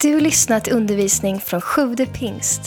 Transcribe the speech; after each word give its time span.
Du 0.00 0.14
har 0.14 0.20
lyssnat 0.20 0.64
till 0.64 0.72
undervisning 0.72 1.40
från 1.40 1.60
Sjude 1.60 2.06
pingst. 2.06 2.60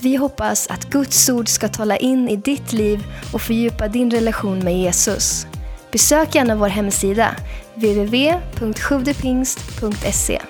Vi 0.00 0.16
hoppas 0.16 0.66
att 0.66 0.84
Guds 0.84 1.28
ord 1.28 1.48
ska 1.48 1.68
tala 1.68 1.96
in 1.96 2.28
i 2.28 2.36
ditt 2.36 2.72
liv 2.72 3.04
och 3.32 3.42
fördjupa 3.42 3.88
din 3.88 4.10
relation 4.10 4.58
med 4.58 4.78
Jesus. 4.78 5.46
Besök 5.92 6.34
gärna 6.34 6.56
vår 6.56 6.68
hemsida, 6.68 7.36
www.sjuvdepingst.se. 7.74 10.40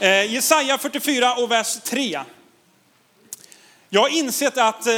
Eh, 0.00 0.32
Jesaja 0.32 0.78
44 0.78 1.34
och 1.34 1.50
vers 1.50 1.80
3. 1.80 2.20
Jag 3.88 4.00
har 4.00 4.08
insett 4.08 4.58
att 4.58 4.86
eh, 4.86 4.92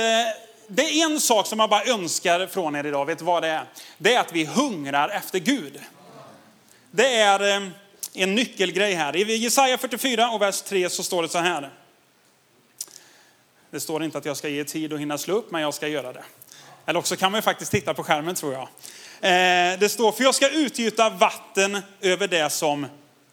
det 0.68 0.82
är 0.82 1.04
en 1.04 1.20
sak 1.20 1.46
som 1.46 1.60
jag 1.60 1.70
bara 1.70 1.84
önskar 1.84 2.46
från 2.46 2.76
er 2.76 2.86
idag. 2.86 3.06
Vet 3.06 3.18
du 3.18 3.24
vad 3.24 3.42
det 3.42 3.48
är? 3.48 3.64
Det 3.98 4.14
är 4.14 4.20
att 4.20 4.32
vi 4.32 4.44
hungrar 4.44 5.08
efter 5.08 5.38
Gud. 5.38 5.80
Det 6.90 7.16
är 7.16 7.56
eh, 7.56 7.62
en 8.22 8.34
nyckelgrej 8.34 8.94
här. 8.94 9.16
I 9.16 9.36
Jesaja 9.36 9.78
44 9.78 10.30
och 10.30 10.42
vers 10.42 10.62
3 10.62 10.90
så 10.90 11.02
står 11.02 11.22
det 11.22 11.28
så 11.28 11.38
här. 11.38 11.70
Det 13.70 13.80
står 13.80 14.04
inte 14.04 14.18
att 14.18 14.24
jag 14.24 14.36
ska 14.36 14.48
ge 14.48 14.64
tid 14.64 14.92
och 14.92 15.00
hinna 15.00 15.18
slå 15.18 15.34
upp, 15.34 15.50
men 15.50 15.62
jag 15.62 15.74
ska 15.74 15.88
göra 15.88 16.12
det. 16.12 16.24
Eller 16.86 16.98
också 16.98 17.16
kan 17.16 17.32
man 17.32 17.38
ju 17.38 17.42
faktiskt 17.42 17.70
titta 17.70 17.95
på 17.95 18.04
skärmen 18.04 18.34
tror 18.34 18.52
jag. 18.52 18.62
Eh, 19.20 19.78
det 19.78 19.88
står, 19.88 20.12
för 20.12 20.24
jag 20.24 20.34
ska 20.34 20.50
utgjuta 20.50 21.10
vatten 21.10 21.78
över 22.00 22.28
det 22.28 22.50
som 22.50 22.86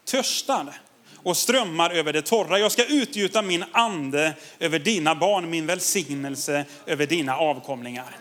törstar 0.05 0.81
och 1.23 1.37
strömmar 1.37 1.89
över 1.89 2.13
det 2.13 2.21
torra. 2.21 2.59
Jag 2.59 2.71
ska 2.71 2.85
utgjuta 2.85 3.41
min 3.41 3.65
ande 3.71 4.33
över 4.59 4.79
dina 4.79 5.15
barn, 5.15 5.49
min 5.49 5.65
välsignelse 5.65 6.65
över 6.85 7.05
dina 7.05 7.37
avkomlingar. 7.37 8.17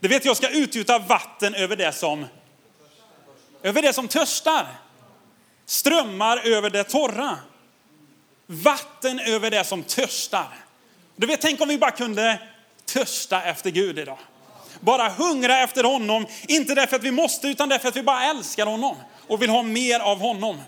Du 0.00 0.08
vet, 0.08 0.24
jag 0.24 0.36
ska 0.36 0.48
utgjuta 0.48 0.98
vatten 0.98 1.54
över 1.54 1.76
det 1.76 1.92
som, 1.92 2.26
över 3.62 3.82
det 3.82 3.92
som 3.92 4.08
törstar. 4.08 4.66
Strömmar 5.66 6.36
över 6.36 6.70
det 6.70 6.84
torra. 6.84 7.38
Vatten 8.46 9.20
över 9.20 9.50
det 9.50 9.64
som 9.64 9.82
törstar. 9.82 10.48
Du 11.16 11.26
vet, 11.26 11.40
tänk 11.40 11.60
om 11.60 11.68
vi 11.68 11.78
bara 11.78 11.90
kunde 11.90 12.38
törsta 12.84 13.42
efter 13.42 13.70
Gud 13.70 13.98
idag. 13.98 14.18
Bara 14.80 15.08
hungra 15.08 15.58
efter 15.58 15.84
honom, 15.84 16.26
inte 16.48 16.74
därför 16.74 16.96
att 16.96 17.02
vi 17.02 17.10
måste, 17.10 17.48
utan 17.48 17.68
därför 17.68 17.88
att 17.88 17.96
vi 17.96 18.02
bara 18.02 18.24
älskar 18.24 18.66
honom 18.66 18.96
och 19.26 19.42
vill 19.42 19.50
ha 19.50 19.62
mer 19.62 20.00
av 20.00 20.18
honom. 20.18 20.60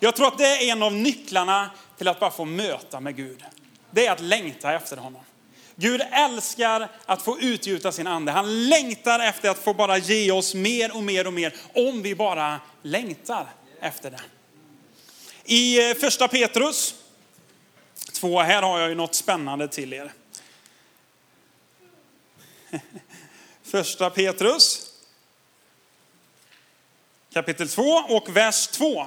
Jag 0.00 0.16
tror 0.16 0.26
att 0.26 0.38
det 0.38 0.46
är 0.46 0.72
en 0.72 0.82
av 0.82 0.92
nycklarna 0.92 1.70
till 1.98 2.08
att 2.08 2.20
bara 2.20 2.30
få 2.30 2.44
möta 2.44 3.00
med 3.00 3.16
Gud. 3.16 3.44
Det 3.90 4.06
är 4.06 4.12
att 4.12 4.20
längta 4.20 4.72
efter 4.72 4.96
honom. 4.96 5.22
Gud 5.76 6.02
älskar 6.12 6.88
att 7.06 7.22
få 7.22 7.40
utgjuta 7.40 7.92
sin 7.92 8.06
ande. 8.06 8.32
Han 8.32 8.68
längtar 8.68 9.20
efter 9.20 9.50
att 9.50 9.58
få 9.58 9.74
bara 9.74 9.98
ge 9.98 10.32
oss 10.32 10.54
mer 10.54 10.96
och 10.96 11.02
mer 11.02 11.26
och 11.26 11.32
mer 11.32 11.54
om 11.74 12.02
vi 12.02 12.14
bara 12.14 12.60
längtar 12.82 13.46
efter 13.80 14.10
det. 14.10 14.20
I 15.44 15.90
eh, 15.90 15.96
första 15.96 16.28
Petrus 16.28 16.94
2, 18.12 18.40
här 18.40 18.62
har 18.62 18.80
jag 18.80 18.88
ju 18.88 18.94
något 18.94 19.14
spännande 19.14 19.68
till 19.68 19.92
er. 19.92 20.12
Första 23.62 24.10
Petrus 24.10 24.92
kapitel 27.32 27.68
2 27.68 27.82
och 28.08 28.36
vers 28.36 28.66
2. 28.66 29.06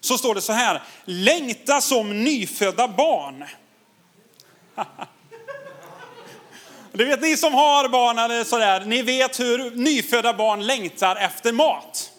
Så 0.00 0.18
står 0.18 0.34
det 0.34 0.40
så 0.40 0.52
här, 0.52 0.82
längta 1.04 1.80
som 1.80 2.24
nyfödda 2.24 2.88
barn. 2.88 3.44
Det 6.94 7.04
vet 7.04 7.20
ni 7.20 7.36
som 7.36 7.54
har 7.54 7.88
barn 7.88 8.18
eller 8.18 8.44
sådär, 8.44 8.84
ni 8.84 9.02
vet 9.02 9.40
hur 9.40 9.70
nyfödda 9.70 10.34
barn 10.34 10.66
längtar 10.66 11.16
efter 11.16 11.52
mat. 11.52 12.12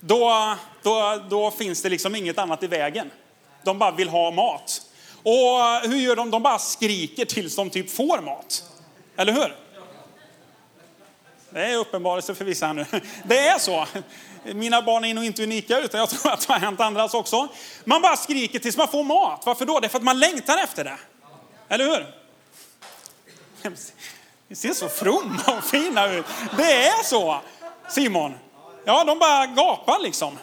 Då, 0.00 0.56
då, 0.82 1.22
då 1.30 1.50
finns 1.50 1.82
det 1.82 1.88
liksom 1.88 2.14
inget 2.14 2.38
annat 2.38 2.62
i 2.62 2.66
vägen. 2.66 3.10
De 3.64 3.78
bara 3.78 3.90
vill 3.90 4.08
ha 4.08 4.30
mat. 4.30 4.82
Och 5.22 5.90
hur 5.90 5.96
gör 5.96 6.16
de? 6.16 6.30
De 6.30 6.42
bara 6.42 6.58
skriker 6.58 7.24
tills 7.24 7.56
de 7.56 7.70
typ 7.70 7.90
får 7.90 8.20
mat. 8.20 8.64
Eller 9.16 9.32
hur? 9.32 9.56
Det 11.50 11.64
är 11.64 11.76
uppenbarelse 11.76 12.34
för 12.34 12.44
vissa 12.44 12.66
här 12.66 12.74
nu. 12.74 12.86
Det 13.24 13.38
är 13.38 13.58
så. 13.58 13.86
Mina 14.44 14.82
barn 14.82 15.04
är 15.04 15.14
nog 15.14 15.24
inte 15.24 15.42
unika 15.42 15.78
utan 15.78 16.00
jag 16.00 16.10
tror 16.10 16.32
att 16.32 16.46
det 16.46 16.52
har 16.52 16.60
hänt 16.60 16.80
andras 16.80 17.14
också. 17.14 17.48
Man 17.84 18.02
bara 18.02 18.16
skriker 18.16 18.58
tills 18.58 18.76
man 18.76 18.88
får 18.88 19.04
mat. 19.04 19.42
Varför 19.46 19.66
då? 19.66 19.80
Det 19.80 19.86
är 19.86 19.88
för 19.88 19.98
att 19.98 20.04
man 20.04 20.18
längtar 20.18 20.58
efter 20.58 20.84
det. 20.84 20.98
Eller 21.68 21.84
hur? 21.84 22.14
Ni 24.48 24.56
ser 24.56 24.72
så 24.72 24.88
fromma 24.88 25.42
och 25.58 25.64
fina 25.64 26.12
ut. 26.12 26.26
Det 26.56 26.86
är 26.86 27.04
så, 27.04 27.40
Simon. 27.88 28.34
Ja, 28.84 29.04
de 29.04 29.18
bara 29.18 29.46
gapar 29.46 29.98
liksom. 30.02 30.38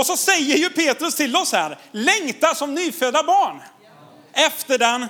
Och 0.00 0.06
så 0.06 0.16
säger 0.16 0.56
ju 0.56 0.70
Petrus 0.70 1.14
till 1.14 1.36
oss 1.36 1.52
här, 1.52 1.78
längta 1.92 2.54
som 2.54 2.74
nyfödda 2.74 3.22
barn. 3.22 3.60
Efter 4.32 4.78
den 4.78 5.06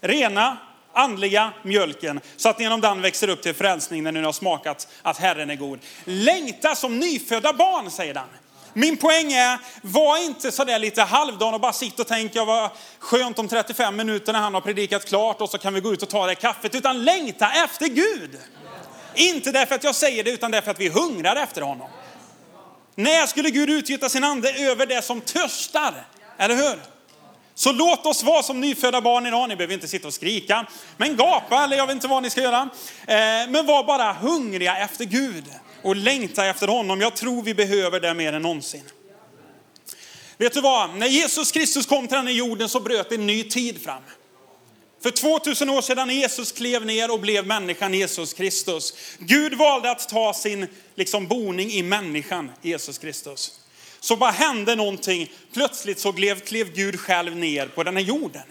rena 0.00 0.56
andliga 0.92 1.52
mjölken 1.62 2.20
så 2.36 2.48
att 2.48 2.58
ni 2.58 2.64
genom 2.64 2.80
den 2.80 3.02
växer 3.02 3.28
upp 3.28 3.42
till 3.42 3.54
frälsning 3.54 4.02
när 4.02 4.12
ni 4.12 4.20
har 4.20 4.32
smakat 4.32 4.88
att 5.02 5.18
Herren 5.18 5.50
är 5.50 5.54
god. 5.54 5.78
Längta 6.04 6.74
som 6.74 6.98
nyfödda 6.98 7.52
barn, 7.52 7.90
säger 7.90 8.14
den. 8.14 8.28
Min 8.72 8.96
poäng 8.96 9.32
är, 9.32 9.58
var 9.82 10.24
inte 10.24 10.52
sådär 10.52 10.78
lite 10.78 11.02
halvdan 11.02 11.54
och 11.54 11.60
bara 11.60 11.72
sitta 11.72 12.02
och 12.02 12.08
tänka 12.08 12.44
vad 12.44 12.70
skönt 12.98 13.38
om 13.38 13.48
35 13.48 13.96
minuter 13.96 14.32
när 14.32 14.40
han 14.40 14.54
har 14.54 14.60
predikat 14.60 15.08
klart 15.08 15.40
och 15.40 15.50
så 15.50 15.58
kan 15.58 15.74
vi 15.74 15.80
gå 15.80 15.92
ut 15.92 16.02
och 16.02 16.08
ta 16.08 16.26
det 16.26 16.34
kaffet. 16.34 16.74
Utan 16.74 17.04
längta 17.04 17.50
efter 17.64 17.86
Gud. 17.86 18.38
Inte 19.14 19.52
därför 19.52 19.74
att 19.74 19.84
jag 19.84 19.94
säger 19.94 20.24
det 20.24 20.30
utan 20.30 20.50
därför 20.50 20.70
att 20.70 20.80
vi 20.80 20.88
hungrar 20.88 21.36
efter 21.36 21.62
honom. 21.62 21.88
När 22.94 23.26
skulle 23.26 23.50
Gud 23.50 23.70
utgjuta 23.70 24.08
sin 24.08 24.24
ande 24.24 24.52
över 24.52 24.86
det 24.86 25.02
som 25.02 25.20
törstar? 25.20 26.06
Eller 26.38 26.54
hur? 26.56 26.78
Så 27.54 27.72
låt 27.72 28.06
oss 28.06 28.22
vara 28.22 28.42
som 28.42 28.60
nyfödda 28.60 29.00
barn 29.00 29.26
idag. 29.26 29.48
Ni 29.48 29.56
behöver 29.56 29.74
inte 29.74 29.88
sitta 29.88 30.08
och 30.08 30.14
skrika, 30.14 30.66
men 30.96 31.16
gapa 31.16 31.64
eller 31.64 31.76
jag 31.76 31.86
vet 31.86 31.94
inte 31.94 32.08
vad 32.08 32.22
ni 32.22 32.30
ska 32.30 32.40
göra. 32.40 32.68
Eh, 33.06 33.16
men 33.48 33.66
var 33.66 33.84
bara 33.84 34.12
hungriga 34.12 34.76
efter 34.76 35.04
Gud 35.04 35.44
och 35.82 35.96
längta 35.96 36.46
efter 36.46 36.68
honom. 36.68 37.00
Jag 37.00 37.16
tror 37.16 37.42
vi 37.42 37.54
behöver 37.54 38.00
det 38.00 38.14
mer 38.14 38.32
än 38.32 38.42
någonsin. 38.42 38.82
Vet 40.38 40.52
du 40.52 40.60
vad? 40.60 40.94
När 40.94 41.06
Jesus 41.06 41.52
Kristus 41.52 41.86
kom 41.86 42.08
till 42.08 42.16
den 42.16 42.26
här 42.26 42.34
jorden 42.34 42.68
så 42.68 42.80
bröt 42.80 43.12
en 43.12 43.26
ny 43.26 43.44
tid 43.44 43.82
fram. 43.82 44.02
För 45.02 45.10
2000 45.10 45.70
år 45.70 45.82
sedan 45.82 46.08
när 46.08 46.14
Jesus 46.14 46.52
klev 46.52 46.86
ner 46.86 47.10
och 47.10 47.20
blev 47.20 47.46
människan 47.46 47.94
Jesus 47.94 48.32
Kristus. 48.32 48.94
Gud 49.18 49.54
valde 49.54 49.90
att 49.90 50.08
ta 50.08 50.34
sin 50.34 50.66
liksom, 50.94 51.26
boning 51.26 51.70
i 51.70 51.82
människan 51.82 52.50
Jesus 52.62 52.98
Kristus 52.98 53.60
så 54.00 54.16
bara 54.16 54.30
hände 54.30 54.74
någonting. 54.74 55.32
Plötsligt 55.52 56.00
så 56.00 56.12
klev, 56.12 56.40
klev 56.40 56.72
Gud 56.72 57.00
själv 57.00 57.36
ner 57.36 57.66
på 57.66 57.82
den 57.82 57.96
här 57.96 58.02
jorden. 58.02 58.42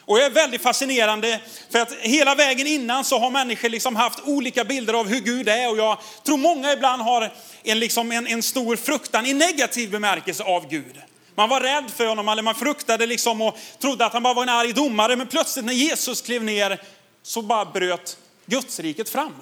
Och 0.00 0.16
det 0.16 0.24
är 0.24 0.30
väldigt 0.30 0.62
fascinerande 0.62 1.40
för 1.70 1.78
att 1.78 1.92
hela 1.92 2.34
vägen 2.34 2.66
innan 2.66 3.04
så 3.04 3.18
har 3.18 3.30
människor 3.30 3.68
liksom 3.68 3.96
haft 3.96 4.20
olika 4.24 4.64
bilder 4.64 4.94
av 4.94 5.08
hur 5.08 5.20
Gud 5.20 5.48
är 5.48 5.70
och 5.70 5.78
jag 5.78 5.98
tror 6.24 6.36
många 6.36 6.72
ibland 6.72 7.02
har 7.02 7.32
en, 7.62 7.78
liksom 7.78 8.12
en, 8.12 8.26
en 8.26 8.42
stor 8.42 8.76
fruktan 8.76 9.26
i 9.26 9.34
negativ 9.34 9.90
bemärkelse 9.90 10.42
av 10.42 10.68
Gud. 10.68 11.02
Man 11.34 11.48
var 11.48 11.60
rädd 11.60 11.90
för 11.90 12.06
honom 12.06 12.28
eller 12.28 12.42
man 12.42 12.54
fruktade 12.54 13.06
liksom 13.06 13.42
och 13.42 13.58
trodde 13.78 14.06
att 14.06 14.12
han 14.12 14.22
bara 14.22 14.34
var 14.34 14.42
en 14.42 14.48
arg 14.48 14.72
domare 14.72 15.16
men 15.16 15.26
plötsligt 15.26 15.64
när 15.64 15.72
Jesus 15.72 16.20
klev 16.20 16.44
ner 16.44 16.82
så 17.22 17.42
bara 17.42 17.64
bröt 17.64 18.16
Gudsriket 18.46 19.08
fram 19.08 19.32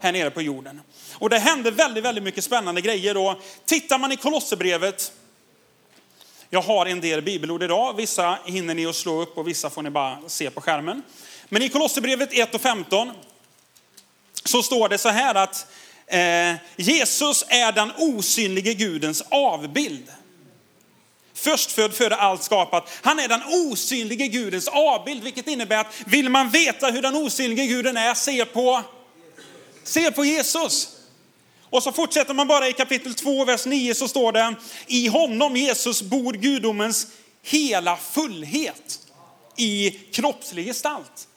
här 0.00 0.12
nere 0.12 0.30
på 0.30 0.42
jorden. 0.42 0.80
Och 1.12 1.30
det 1.30 1.38
hände 1.38 1.70
väldigt, 1.70 2.04
väldigt 2.04 2.24
mycket 2.24 2.44
spännande 2.44 2.80
grejer. 2.80 3.14
då. 3.14 3.40
tittar 3.64 3.98
man 3.98 4.12
i 4.12 4.16
Kolosserbrevet, 4.16 5.12
jag 6.50 6.62
har 6.62 6.86
en 6.86 7.00
del 7.00 7.22
bibelord 7.22 7.62
idag, 7.62 7.96
vissa 7.96 8.38
hinner 8.44 8.74
ni 8.74 8.86
att 8.86 8.96
slå 8.96 9.22
upp 9.22 9.38
och 9.38 9.48
vissa 9.48 9.70
får 9.70 9.82
ni 9.82 9.90
bara 9.90 10.18
se 10.26 10.50
på 10.50 10.60
skärmen. 10.60 11.02
Men 11.48 11.62
i 11.62 11.68
Kolosserbrevet 11.68 12.32
1 12.32 12.54
och 12.54 12.60
15 12.60 13.10
så 14.44 14.62
står 14.62 14.88
det 14.88 14.98
så 14.98 15.08
här 15.08 15.34
att 15.34 15.66
eh, 16.06 16.54
Jesus 16.76 17.44
är 17.48 17.72
den 17.72 17.92
osynlige 17.98 18.74
Gudens 18.74 19.22
avbild. 19.30 20.12
Förstfödd 21.36 21.94
före 21.94 22.16
allt 22.16 22.42
skapat. 22.42 22.90
Han 23.02 23.18
är 23.18 23.28
den 23.28 23.42
osynlige 23.42 24.28
Gudens 24.28 24.68
avbild, 24.68 25.24
vilket 25.24 25.48
innebär 25.48 25.76
att 25.76 25.94
vill 26.06 26.28
man 26.28 26.50
veta 26.50 26.86
hur 26.86 27.02
den 27.02 27.14
osynlige 27.14 27.66
Guden 27.66 27.96
är, 27.96 28.14
se 28.14 28.44
på, 28.44 28.82
se 29.84 30.10
på 30.10 30.24
Jesus. 30.24 30.88
Och 31.70 31.82
så 31.82 31.92
fortsätter 31.92 32.34
man 32.34 32.48
bara 32.48 32.68
i 32.68 32.72
kapitel 32.72 33.14
2, 33.14 33.44
vers 33.44 33.66
9 33.66 33.94
så 33.94 34.08
står 34.08 34.32
det, 34.32 34.54
i 34.86 35.06
honom 35.08 35.56
Jesus 35.56 36.02
bor 36.02 36.32
gudomens 36.32 37.06
hela 37.42 37.96
fullhet 37.96 39.00
i 39.56 39.90
kroppslig 39.90 40.66
gestalt. 40.66 41.28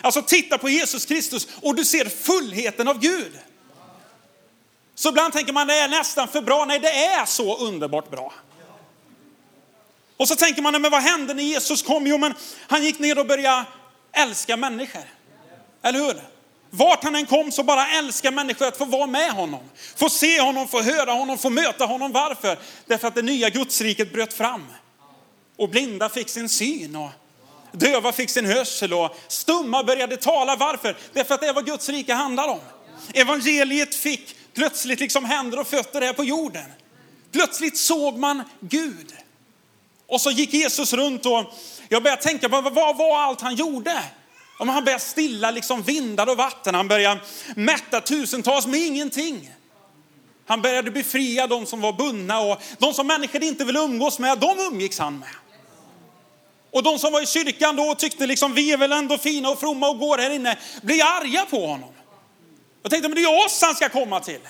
Alltså 0.00 0.22
titta 0.22 0.58
på 0.58 0.68
Jesus 0.68 1.06
Kristus 1.06 1.48
och 1.62 1.74
du 1.74 1.84
ser 1.84 2.04
fullheten 2.04 2.88
av 2.88 2.98
Gud. 2.98 3.32
Så 4.94 5.08
ibland 5.08 5.32
tänker 5.32 5.52
man 5.52 5.66
det 5.66 5.74
är 5.74 5.88
nästan 5.88 6.28
för 6.28 6.40
bra. 6.40 6.64
Nej, 6.64 6.78
det 6.78 7.04
är 7.04 7.26
så 7.26 7.56
underbart 7.56 8.10
bra. 8.10 8.32
Och 10.18 10.28
så 10.28 10.36
tänker 10.36 10.62
man, 10.62 10.82
men 10.82 10.90
vad 10.90 11.02
hände 11.02 11.34
när 11.34 11.42
Jesus 11.42 11.82
kom? 11.82 12.06
Jo, 12.06 12.18
men 12.18 12.34
han 12.66 12.84
gick 12.84 12.98
ner 12.98 13.18
och 13.18 13.26
började 13.26 13.64
älska 14.12 14.56
människor. 14.56 15.02
Eller 15.82 15.98
hur? 15.98 16.22
Vart 16.70 17.04
han 17.04 17.14
än 17.14 17.26
kom 17.26 17.52
så 17.52 17.62
bara 17.62 17.88
älskar 17.88 18.32
människor 18.32 18.66
att 18.66 18.76
få 18.76 18.84
vara 18.84 19.06
med 19.06 19.30
honom. 19.30 19.60
Få 19.96 20.08
se 20.08 20.40
honom, 20.40 20.68
få 20.68 20.82
höra 20.82 21.12
honom, 21.12 21.38
få 21.38 21.50
möta 21.50 21.84
honom. 21.84 22.12
Varför? 22.12 22.58
Därför 22.86 23.08
att 23.08 23.14
det 23.14 23.22
nya 23.22 23.50
gudsriket 23.50 24.12
bröt 24.12 24.34
fram. 24.34 24.66
Och 25.56 25.68
blinda 25.68 26.08
fick 26.08 26.28
sin 26.28 26.48
syn 26.48 26.96
och 26.96 27.10
döva 27.72 28.12
fick 28.12 28.30
sin 28.30 28.46
hörsel 28.46 28.92
och 28.92 29.16
stumma 29.28 29.84
började 29.84 30.16
tala. 30.16 30.56
Varför? 30.56 30.96
Därför 31.12 31.34
att 31.34 31.40
det 31.40 31.46
är 31.46 31.52
vad 31.52 31.66
Guds 31.66 31.88
rike 31.88 32.14
handlar 32.14 32.48
om. 32.48 32.60
Evangeliet 33.14 33.94
fick 33.94 34.36
plötsligt 34.54 35.00
liksom 35.00 35.24
händer 35.24 35.58
och 35.58 35.66
fötter 35.66 36.00
här 36.00 36.12
på 36.12 36.24
jorden. 36.24 36.72
Plötsligt 37.32 37.78
såg 37.78 38.18
man 38.18 38.42
Gud. 38.60 39.14
Och 40.08 40.20
så 40.20 40.30
gick 40.30 40.54
Jesus 40.54 40.92
runt 40.92 41.26
och 41.26 41.44
jag 41.88 42.02
började 42.02 42.22
tänka 42.22 42.48
på 42.48 42.60
vad 42.60 42.96
var 42.96 43.18
allt 43.18 43.40
han 43.40 43.54
gjorde? 43.54 44.02
Om 44.58 44.68
han 44.68 44.84
började 44.84 45.04
stilla 45.04 45.50
liksom 45.50 45.82
vindar 45.82 46.26
och 46.28 46.36
vatten, 46.36 46.74
han 46.74 46.88
började 46.88 47.20
mätta 47.56 48.00
tusentals 48.00 48.66
med 48.66 48.80
ingenting. 48.80 49.50
Han 50.46 50.62
började 50.62 50.90
befria 50.90 51.46
de 51.46 51.66
som 51.66 51.80
var 51.80 51.92
bundna 51.92 52.40
och 52.40 52.62
de 52.78 52.94
som 52.94 53.06
människor 53.06 53.42
inte 53.42 53.64
ville 53.64 53.78
umgås 53.78 54.18
med, 54.18 54.38
de 54.38 54.58
umgicks 54.58 54.98
han 54.98 55.18
med. 55.18 55.28
Och 56.70 56.82
de 56.82 56.98
som 56.98 57.12
var 57.12 57.22
i 57.22 57.26
kyrkan 57.26 57.76
då 57.76 57.82
och 57.82 57.98
tyckte 57.98 58.26
liksom 58.26 58.54
vi 58.54 58.72
är 58.72 58.76
väl 58.76 58.92
ändå 58.92 59.18
fina 59.18 59.50
och 59.50 59.60
fromma 59.60 59.88
och 59.88 59.98
går 59.98 60.18
här 60.18 60.30
inne, 60.30 60.58
blir 60.82 61.02
arga 61.04 61.46
på 61.50 61.66
honom. 61.66 61.92
Jag 62.82 62.90
tänkte, 62.90 63.08
men 63.08 63.16
det 63.16 63.22
är 63.22 63.44
oss 63.46 63.62
han 63.62 63.74
ska 63.74 63.88
komma 63.88 64.20
till. 64.20 64.40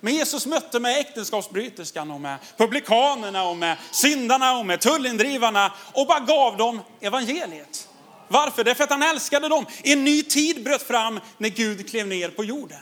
Men 0.00 0.14
Jesus 0.14 0.46
mötte 0.46 0.80
med 0.80 0.98
äktenskapsbryterskan 1.00 2.10
och 2.10 2.20
med 2.20 2.38
publikanerna 2.56 3.44
och 3.44 3.56
med 3.56 3.76
syndarna 3.90 4.58
och 4.58 4.66
med 4.66 4.80
tullindrivarna 4.80 5.72
och 5.92 6.06
bara 6.06 6.20
gav 6.20 6.56
dem 6.56 6.80
evangeliet. 7.00 7.88
Varför? 8.28 8.64
Därför 8.64 8.84
att 8.84 8.90
han 8.90 9.02
älskade 9.02 9.48
dem. 9.48 9.66
En 9.82 10.04
ny 10.04 10.22
tid 10.22 10.64
bröt 10.64 10.82
fram 10.82 11.20
när 11.38 11.48
Gud 11.48 11.90
klev 11.90 12.06
ner 12.06 12.28
på 12.28 12.44
jorden. 12.44 12.80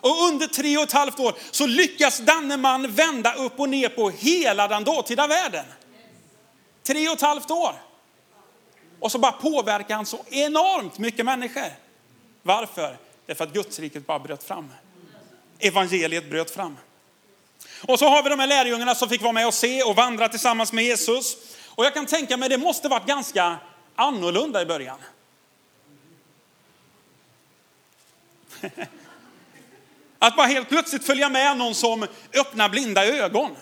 Och 0.00 0.22
under 0.28 0.46
tre 0.46 0.76
och 0.76 0.82
ett 0.82 0.92
halvt 0.92 1.20
år 1.20 1.34
så 1.50 1.66
lyckas 1.66 2.18
denne 2.18 2.56
man 2.56 2.92
vända 2.92 3.34
upp 3.34 3.60
och 3.60 3.68
ner 3.68 3.88
på 3.88 4.10
hela 4.10 4.68
den 4.68 4.84
dåtida 4.84 5.26
världen. 5.26 5.64
Tre 6.82 7.08
och 7.08 7.14
ett 7.14 7.20
halvt 7.20 7.50
år. 7.50 7.74
Och 9.00 9.12
så 9.12 9.18
bara 9.18 9.32
påverkar 9.32 9.94
han 9.94 10.06
så 10.06 10.24
enormt 10.30 10.98
mycket 10.98 11.24
människor. 11.24 11.72
Varför? 12.42 12.96
Därför 13.26 13.44
att 13.44 13.52
Gudsriket 13.52 14.06
bara 14.06 14.18
bröt 14.18 14.42
fram. 14.42 14.70
Evangeliet 15.62 16.30
bröt 16.30 16.50
fram. 16.50 16.76
Och 17.86 17.98
så 17.98 18.08
har 18.08 18.22
vi 18.22 18.28
de 18.28 18.38
här 18.38 18.46
lärjungarna 18.46 18.94
som 18.94 19.08
fick 19.08 19.22
vara 19.22 19.32
med 19.32 19.46
och 19.46 19.54
se 19.54 19.82
och 19.82 19.96
vandra 19.96 20.28
tillsammans 20.28 20.72
med 20.72 20.84
Jesus. 20.84 21.36
Och 21.68 21.84
jag 21.84 21.94
kan 21.94 22.06
tänka 22.06 22.36
mig 22.36 22.48
det 22.48 22.58
måste 22.58 22.88
varit 22.88 23.06
ganska 23.06 23.56
annorlunda 23.96 24.62
i 24.62 24.66
början. 24.66 24.98
Att 30.18 30.36
bara 30.36 30.46
helt 30.46 30.68
plötsligt 30.68 31.06
följa 31.06 31.28
med 31.28 31.56
någon 31.56 31.74
som 31.74 32.06
öppnar 32.32 32.68
blinda 32.68 33.06
ögon. 33.06 33.56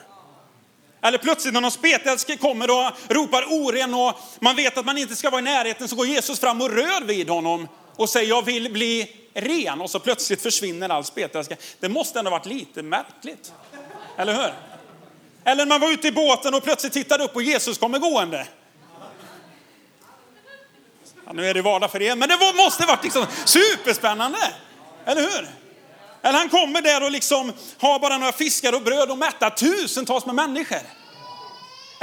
Eller 1.02 1.18
plötsligt 1.18 1.54
när 1.54 1.60
någon 1.60 1.70
spetälske 1.70 2.36
kommer 2.36 2.70
och 2.70 2.92
ropar 3.08 3.44
oren 3.48 3.94
och 3.94 4.20
man 4.40 4.56
vet 4.56 4.78
att 4.78 4.86
man 4.86 4.98
inte 4.98 5.16
ska 5.16 5.30
vara 5.30 5.40
i 5.40 5.44
närheten 5.44 5.88
så 5.88 5.96
går 5.96 6.06
Jesus 6.06 6.40
fram 6.40 6.60
och 6.60 6.70
rör 6.70 7.04
vid 7.04 7.28
honom 7.28 7.68
och 8.00 8.08
säger 8.08 8.28
jag 8.28 8.44
vill 8.44 8.72
bli 8.72 9.16
ren 9.34 9.80
och 9.80 9.90
så 9.90 9.98
plötsligt 9.98 10.42
försvinner 10.42 10.88
all 10.88 11.04
spetälska. 11.04 11.56
Det 11.80 11.88
måste 11.88 12.18
ändå 12.18 12.30
varit 12.30 12.46
lite 12.46 12.82
märkligt. 12.82 13.52
Eller 14.16 14.34
hur? 14.34 14.54
Eller 15.44 15.66
när 15.66 15.66
man 15.66 15.80
var 15.80 15.92
ute 15.92 16.08
i 16.08 16.12
båten 16.12 16.54
och 16.54 16.62
plötsligt 16.62 16.92
tittade 16.92 17.24
upp 17.24 17.36
och 17.36 17.42
Jesus 17.42 17.78
kommer 17.78 17.98
gående. 17.98 18.46
Ja, 21.26 21.32
nu 21.32 21.48
är 21.48 21.54
det 21.54 21.62
vardag 21.62 21.90
för 21.90 22.02
er, 22.02 22.16
men 22.16 22.28
det 22.28 22.38
måste 22.56 22.86
varit 22.86 23.04
liksom 23.04 23.26
superspännande. 23.44 24.38
Eller 25.04 25.20
hur? 25.20 25.48
Eller 26.22 26.38
han 26.38 26.48
kommer 26.48 26.82
där 26.82 27.04
och 27.04 27.10
liksom 27.10 27.52
har 27.78 27.98
bara 27.98 28.18
några 28.18 28.32
fiskar 28.32 28.74
och 28.74 28.82
bröd 28.82 29.10
och 29.10 29.18
mättar 29.18 29.50
tusentals 29.50 30.26
med 30.26 30.34
människor. 30.34 30.99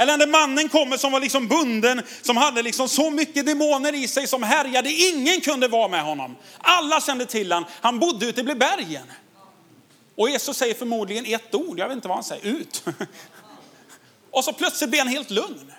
Eller 0.00 0.16
när 0.16 0.26
mannen 0.26 0.68
kommer 0.68 0.96
som 0.96 1.12
var 1.12 1.20
liksom 1.20 1.48
bunden, 1.48 2.02
som 2.22 2.36
hade 2.36 2.62
liksom 2.62 2.88
så 2.88 3.10
mycket 3.10 3.46
demoner 3.46 3.94
i 3.94 4.08
sig 4.08 4.26
som 4.26 4.42
härjade. 4.42 4.92
Ingen 4.92 5.40
kunde 5.40 5.68
vara 5.68 5.88
med 5.88 6.02
honom. 6.02 6.36
Alla 6.58 7.00
kände 7.00 7.26
till 7.26 7.52
honom. 7.52 7.70
Han 7.80 7.98
bodde 7.98 8.26
ute 8.26 8.40
i 8.40 8.44
bergen. 8.44 9.12
Och 10.16 10.30
Jesus 10.30 10.56
säger 10.56 10.74
förmodligen 10.74 11.26
ett 11.26 11.54
ord, 11.54 11.78
jag 11.78 11.88
vet 11.88 11.94
inte 11.94 12.08
vad 12.08 12.16
han 12.16 12.24
säger, 12.24 12.46
ut. 12.46 12.84
Och 14.30 14.44
så 14.44 14.52
plötsligt 14.52 14.90
blir 14.90 15.00
han 15.00 15.08
helt 15.08 15.30
lugn, 15.30 15.72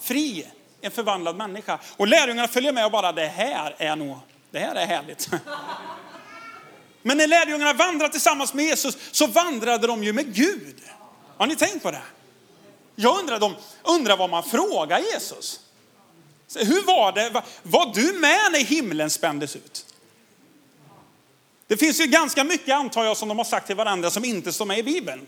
fri, 0.00 0.46
en 0.80 0.90
förvandlad 0.90 1.36
människa. 1.36 1.78
Och 1.96 2.08
lärjungarna 2.08 2.48
följer 2.48 2.72
med 2.72 2.84
och 2.84 2.90
bara, 2.90 3.12
det 3.12 3.26
här 3.26 3.74
är 3.78 3.96
nog, 3.96 4.18
det 4.50 4.58
här 4.58 4.74
är 4.74 4.86
härligt. 4.86 5.30
Men 7.02 7.16
när 7.16 7.26
lärjungarna 7.26 7.72
vandrade 7.72 8.12
tillsammans 8.12 8.54
med 8.54 8.64
Jesus 8.64 8.96
så 9.10 9.26
vandrade 9.26 9.86
de 9.86 10.04
ju 10.04 10.12
med 10.12 10.34
Gud. 10.34 10.82
Har 11.36 11.46
ni 11.46 11.56
tänkt 11.56 11.82
på 11.82 11.90
det? 11.90 12.02
Jag 13.02 13.18
undrar, 13.18 13.40
de 13.40 13.56
undrar 13.82 14.16
vad 14.16 14.30
man 14.30 14.42
frågar 14.42 14.98
Jesus. 14.98 15.60
Hur 16.56 16.86
var 16.86 17.12
det? 17.12 17.42
Var 17.62 17.94
du 17.94 18.12
med 18.12 18.52
när 18.52 18.64
himlen 18.64 19.10
spändes 19.10 19.56
ut? 19.56 19.86
Det 21.66 21.76
finns 21.76 22.00
ju 22.00 22.06
ganska 22.06 22.44
mycket 22.44 22.74
antar 22.74 23.04
jag 23.04 23.16
som 23.16 23.28
de 23.28 23.38
har 23.38 23.44
sagt 23.44 23.66
till 23.66 23.76
varandra 23.76 24.10
som 24.10 24.24
inte 24.24 24.52
står 24.52 24.64
med 24.64 24.78
i 24.78 24.82
Bibeln. 24.82 25.26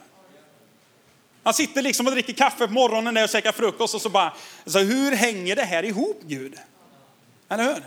Han 1.43 1.55
sitter 1.55 1.83
liksom 1.83 2.07
och 2.07 2.13
dricker 2.13 2.33
kaffe 2.33 2.67
på 2.67 2.73
morgonen 2.73 3.17
och 3.17 3.29
käkar 3.29 3.53
frukost 3.53 3.95
och 3.95 4.03
så 4.03 4.09
bara, 4.09 4.33
så 4.67 4.79
hur 4.79 5.13
hänger 5.13 5.57
det 5.57 5.65
här 5.65 5.83
ihop 5.83 6.21
Gud? 6.23 6.55
Eller 7.49 7.65
hur? 7.65 7.87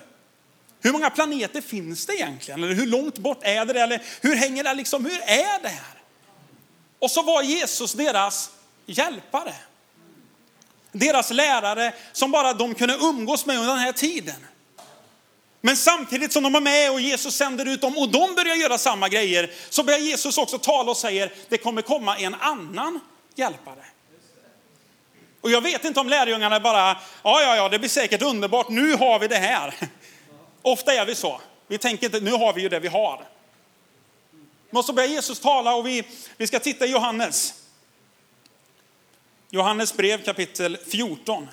Hur 0.81 0.91
många 0.91 1.09
planeter 1.09 1.61
finns 1.61 2.05
det 2.05 2.13
egentligen? 2.13 2.63
Eller 2.63 2.73
hur 2.73 2.87
långt 2.87 3.17
bort 3.17 3.39
är 3.41 3.65
det? 3.65 3.81
Eller 3.81 4.01
hur 4.21 4.35
hänger 4.35 4.63
det 4.63 4.73
liksom, 4.73 5.05
hur 5.05 5.21
är 5.21 5.61
det 5.61 5.69
här? 5.69 6.01
Och 6.99 7.11
så 7.11 7.21
var 7.21 7.41
Jesus 7.41 7.93
deras 7.93 8.51
hjälpare. 8.85 9.53
Deras 10.99 11.31
lärare 11.31 11.93
som 12.11 12.31
bara 12.31 12.53
de 12.53 12.75
kunde 12.75 12.95
umgås 12.95 13.45
med 13.45 13.57
under 13.57 13.73
den 13.73 13.79
här 13.79 13.91
tiden. 13.91 14.47
Men 15.61 15.77
samtidigt 15.77 16.33
som 16.33 16.43
de 16.43 16.53
var 16.53 16.61
med 16.61 16.91
och 16.91 17.01
Jesus 17.01 17.35
sänder 17.35 17.65
ut 17.65 17.81
dem 17.81 17.97
och 17.97 18.11
de 18.11 18.35
börjar 18.35 18.55
göra 18.55 18.77
samma 18.77 19.09
grejer 19.09 19.51
så 19.69 19.83
börjar 19.83 19.99
Jesus 19.99 20.37
också 20.37 20.57
tala 20.57 20.91
och 20.91 20.97
säger 20.97 21.33
det 21.49 21.57
kommer 21.57 21.81
komma 21.81 22.17
en 22.17 22.33
annan 22.33 22.99
hjälpare. 23.35 23.85
Och 25.41 25.51
jag 25.51 25.61
vet 25.61 25.85
inte 25.85 25.99
om 25.99 26.09
lärjungarna 26.09 26.59
bara, 26.59 26.97
ja 27.23 27.41
ja 27.41 27.55
ja 27.55 27.69
det 27.69 27.79
blir 27.79 27.89
säkert 27.89 28.21
underbart, 28.21 28.69
nu 28.69 28.93
har 28.93 29.19
vi 29.19 29.27
det 29.27 29.37
här. 29.37 29.73
Ofta 30.61 30.93
är 30.93 31.05
vi 31.05 31.15
så. 31.15 31.41
Vi 31.67 31.77
tänker 31.77 32.05
inte, 32.05 32.19
nu 32.19 32.31
har 32.31 32.53
vi 32.53 32.61
ju 32.61 32.69
det 32.69 32.79
vi 32.79 32.87
har. 32.87 33.23
Men 34.69 34.83
så 34.83 34.93
börjar 34.93 35.09
Jesus 35.09 35.39
tala 35.39 35.75
och 35.75 35.87
vi, 35.87 36.03
vi 36.37 36.47
ska 36.47 36.59
titta 36.59 36.85
i 36.85 36.91
Johannes. 36.91 37.53
Johannes 39.49 39.97
brev 39.97 40.23
kapitel 40.23 40.77
14. 40.77 41.47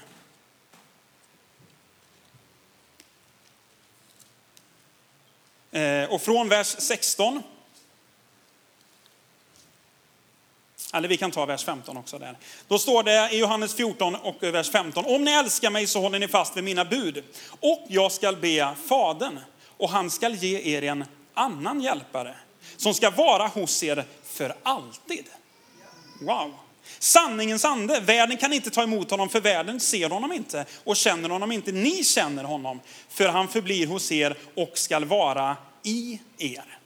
Eh, 5.72 6.04
och 6.04 6.22
från 6.22 6.48
vers 6.48 6.76
16 6.78 7.42
Eller 10.94 11.08
vi 11.08 11.16
kan 11.16 11.30
ta 11.30 11.46
vers 11.46 11.64
15 11.64 11.96
också 11.96 12.18
där. 12.18 12.38
Då 12.68 12.78
står 12.78 13.02
det 13.02 13.30
i 13.32 13.38
Johannes 13.38 13.74
14 13.74 14.14
och 14.14 14.42
vers 14.42 14.70
15. 14.70 15.04
Om 15.04 15.24
ni 15.24 15.30
älskar 15.30 15.70
mig 15.70 15.86
så 15.86 16.00
håller 16.00 16.18
ni 16.18 16.28
fast 16.28 16.56
vid 16.56 16.64
mina 16.64 16.84
bud. 16.84 17.24
Och 17.60 17.84
jag 17.88 18.12
skall 18.12 18.36
be 18.36 18.74
Fadern 18.88 19.40
och 19.66 19.90
han 19.90 20.10
skall 20.10 20.34
ge 20.34 20.76
er 20.76 20.82
en 20.82 21.04
annan 21.34 21.80
hjälpare 21.80 22.34
som 22.76 22.94
ska 22.94 23.10
vara 23.10 23.46
hos 23.46 23.82
er 23.82 24.04
för 24.24 24.54
alltid. 24.62 25.24
Wow. 26.20 26.54
Sanningens 26.98 27.64
ande. 27.64 28.00
Världen 28.00 28.36
kan 28.36 28.52
inte 28.52 28.70
ta 28.70 28.82
emot 28.82 29.10
honom 29.10 29.28
för 29.28 29.40
världen 29.40 29.80
ser 29.80 30.10
honom 30.10 30.32
inte 30.32 30.64
och 30.84 30.96
känner 30.96 31.28
honom 31.28 31.52
inte. 31.52 31.72
Ni 31.72 32.04
känner 32.04 32.44
honom 32.44 32.80
för 33.08 33.28
han 33.28 33.48
förblir 33.48 33.86
hos 33.86 34.12
er 34.12 34.36
och 34.56 34.78
skall 34.78 35.04
vara 35.04 35.56
i 35.82 36.20
er. 36.38 36.78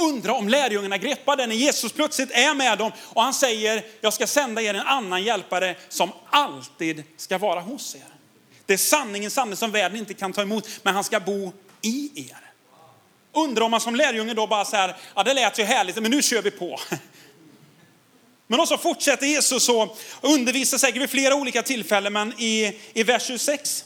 Undra 0.00 0.32
om 0.32 0.48
lärjungarna 0.48 0.98
greppar 0.98 1.36
det 1.36 1.46
när 1.46 1.54
Jesus 1.54 1.92
plötsligt 1.92 2.30
är 2.30 2.54
med 2.54 2.78
dem 2.78 2.92
och 2.98 3.22
han 3.22 3.34
säger, 3.34 3.84
jag 4.00 4.12
ska 4.12 4.26
sända 4.26 4.62
er 4.62 4.74
en 4.74 4.86
annan 4.86 5.22
hjälpare 5.22 5.76
som 5.88 6.12
alltid 6.30 7.02
ska 7.16 7.38
vara 7.38 7.60
hos 7.60 7.94
er. 7.94 8.12
Det 8.66 8.72
är 8.72 8.78
sanningens 8.78 9.38
ande 9.38 9.56
som 9.56 9.70
världen 9.70 9.98
inte 9.98 10.14
kan 10.14 10.32
ta 10.32 10.42
emot, 10.42 10.68
men 10.82 10.94
han 10.94 11.04
ska 11.04 11.20
bo 11.20 11.52
i 11.82 12.26
er. 12.30 12.52
Undra 13.32 13.64
om 13.64 13.70
man 13.70 13.80
som 13.80 13.94
lärjunge 13.94 14.34
då 14.34 14.46
bara 14.46 14.64
säger, 14.64 14.96
ja 15.14 15.22
det 15.22 15.34
lät 15.34 15.58
ju 15.58 15.64
härligt, 15.64 15.96
men 15.96 16.10
nu 16.10 16.22
kör 16.22 16.42
vi 16.42 16.50
på. 16.50 16.80
Men 18.56 18.66
så 18.66 18.78
fortsätter 18.78 19.26
Jesus 19.26 19.68
och 19.68 19.98
undervisar 20.20 20.78
säkert 20.78 21.02
vid 21.02 21.10
flera 21.10 21.34
olika 21.34 21.62
tillfällen, 21.62 22.12
men 22.12 22.32
i, 22.38 22.80
i 22.92 23.02
vers 23.02 23.26
26 23.26 23.84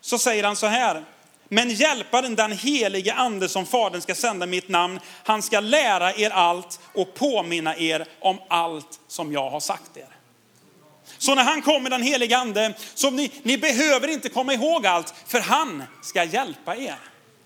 så 0.00 0.18
säger 0.18 0.44
han 0.44 0.56
så 0.56 0.66
här, 0.66 1.04
men 1.48 1.70
hjälparen, 1.70 2.34
den 2.34 2.52
helige 2.52 3.14
ande 3.14 3.48
som 3.48 3.66
Fadern 3.66 4.00
ska 4.00 4.14
sända 4.14 4.46
mitt 4.46 4.68
namn, 4.68 5.00
han 5.24 5.42
ska 5.42 5.60
lära 5.60 6.14
er 6.14 6.30
allt 6.30 6.80
och 6.94 7.14
påminna 7.14 7.76
er 7.76 8.06
om 8.20 8.38
allt 8.48 9.00
som 9.08 9.32
jag 9.32 9.50
har 9.50 9.60
sagt 9.60 9.96
er. 9.96 10.16
Så 11.18 11.34
när 11.34 11.44
han 11.44 11.62
kommer, 11.62 11.90
den 11.90 12.02
helige 12.02 12.38
ande, 12.38 12.74
så 12.94 13.10
ni, 13.10 13.30
ni 13.42 13.58
behöver 13.58 14.08
inte 14.08 14.28
komma 14.28 14.54
ihåg 14.54 14.86
allt, 14.86 15.14
för 15.26 15.40
han 15.40 15.82
ska 16.02 16.24
hjälpa 16.24 16.76
er. 16.76 16.98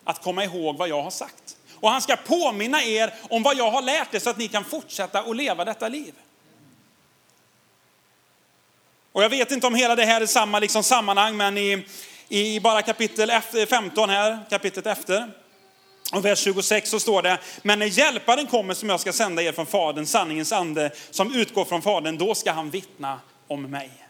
att 0.04 0.22
komma 0.22 0.44
ihåg 0.44 0.76
vad 0.76 0.88
jag 0.88 1.02
har 1.02 1.10
sagt. 1.10 1.55
Och 1.80 1.90
han 1.90 2.02
ska 2.02 2.16
påminna 2.16 2.82
er 2.82 3.14
om 3.30 3.42
vad 3.42 3.56
jag 3.56 3.70
har 3.70 3.82
lärt 3.82 4.14
er 4.14 4.18
så 4.18 4.30
att 4.30 4.38
ni 4.38 4.48
kan 4.48 4.64
fortsätta 4.64 5.20
att 5.20 5.36
leva 5.36 5.64
detta 5.64 5.88
liv. 5.88 6.14
Och 9.12 9.22
jag 9.22 9.28
vet 9.28 9.52
inte 9.52 9.66
om 9.66 9.74
hela 9.74 9.96
det 9.96 10.04
här 10.04 10.20
är 10.20 10.26
samma 10.26 10.58
liksom 10.58 10.82
sammanhang, 10.82 11.36
men 11.36 11.58
i, 11.58 11.84
i 12.28 12.60
bara 12.60 12.82
kapitel 12.82 13.30
15 13.68 14.10
här, 14.10 14.38
kapitlet 14.50 14.86
efter, 14.86 15.30
och 16.12 16.24
vers 16.24 16.38
26 16.38 16.90
så 16.90 17.00
står 17.00 17.22
det, 17.22 17.38
men 17.62 17.78
när 17.78 17.86
hjälparen 17.86 18.46
kommer 18.46 18.74
som 18.74 18.88
jag 18.88 19.00
ska 19.00 19.12
sända 19.12 19.42
er 19.42 19.52
från 19.52 19.66
Fadern, 19.66 20.06
sanningens 20.06 20.52
ande 20.52 20.90
som 21.10 21.34
utgår 21.34 21.64
från 21.64 21.82
Fadern, 21.82 22.18
då 22.18 22.34
ska 22.34 22.52
han 22.52 22.70
vittna 22.70 23.20
om 23.46 23.62
mig. 23.62 24.05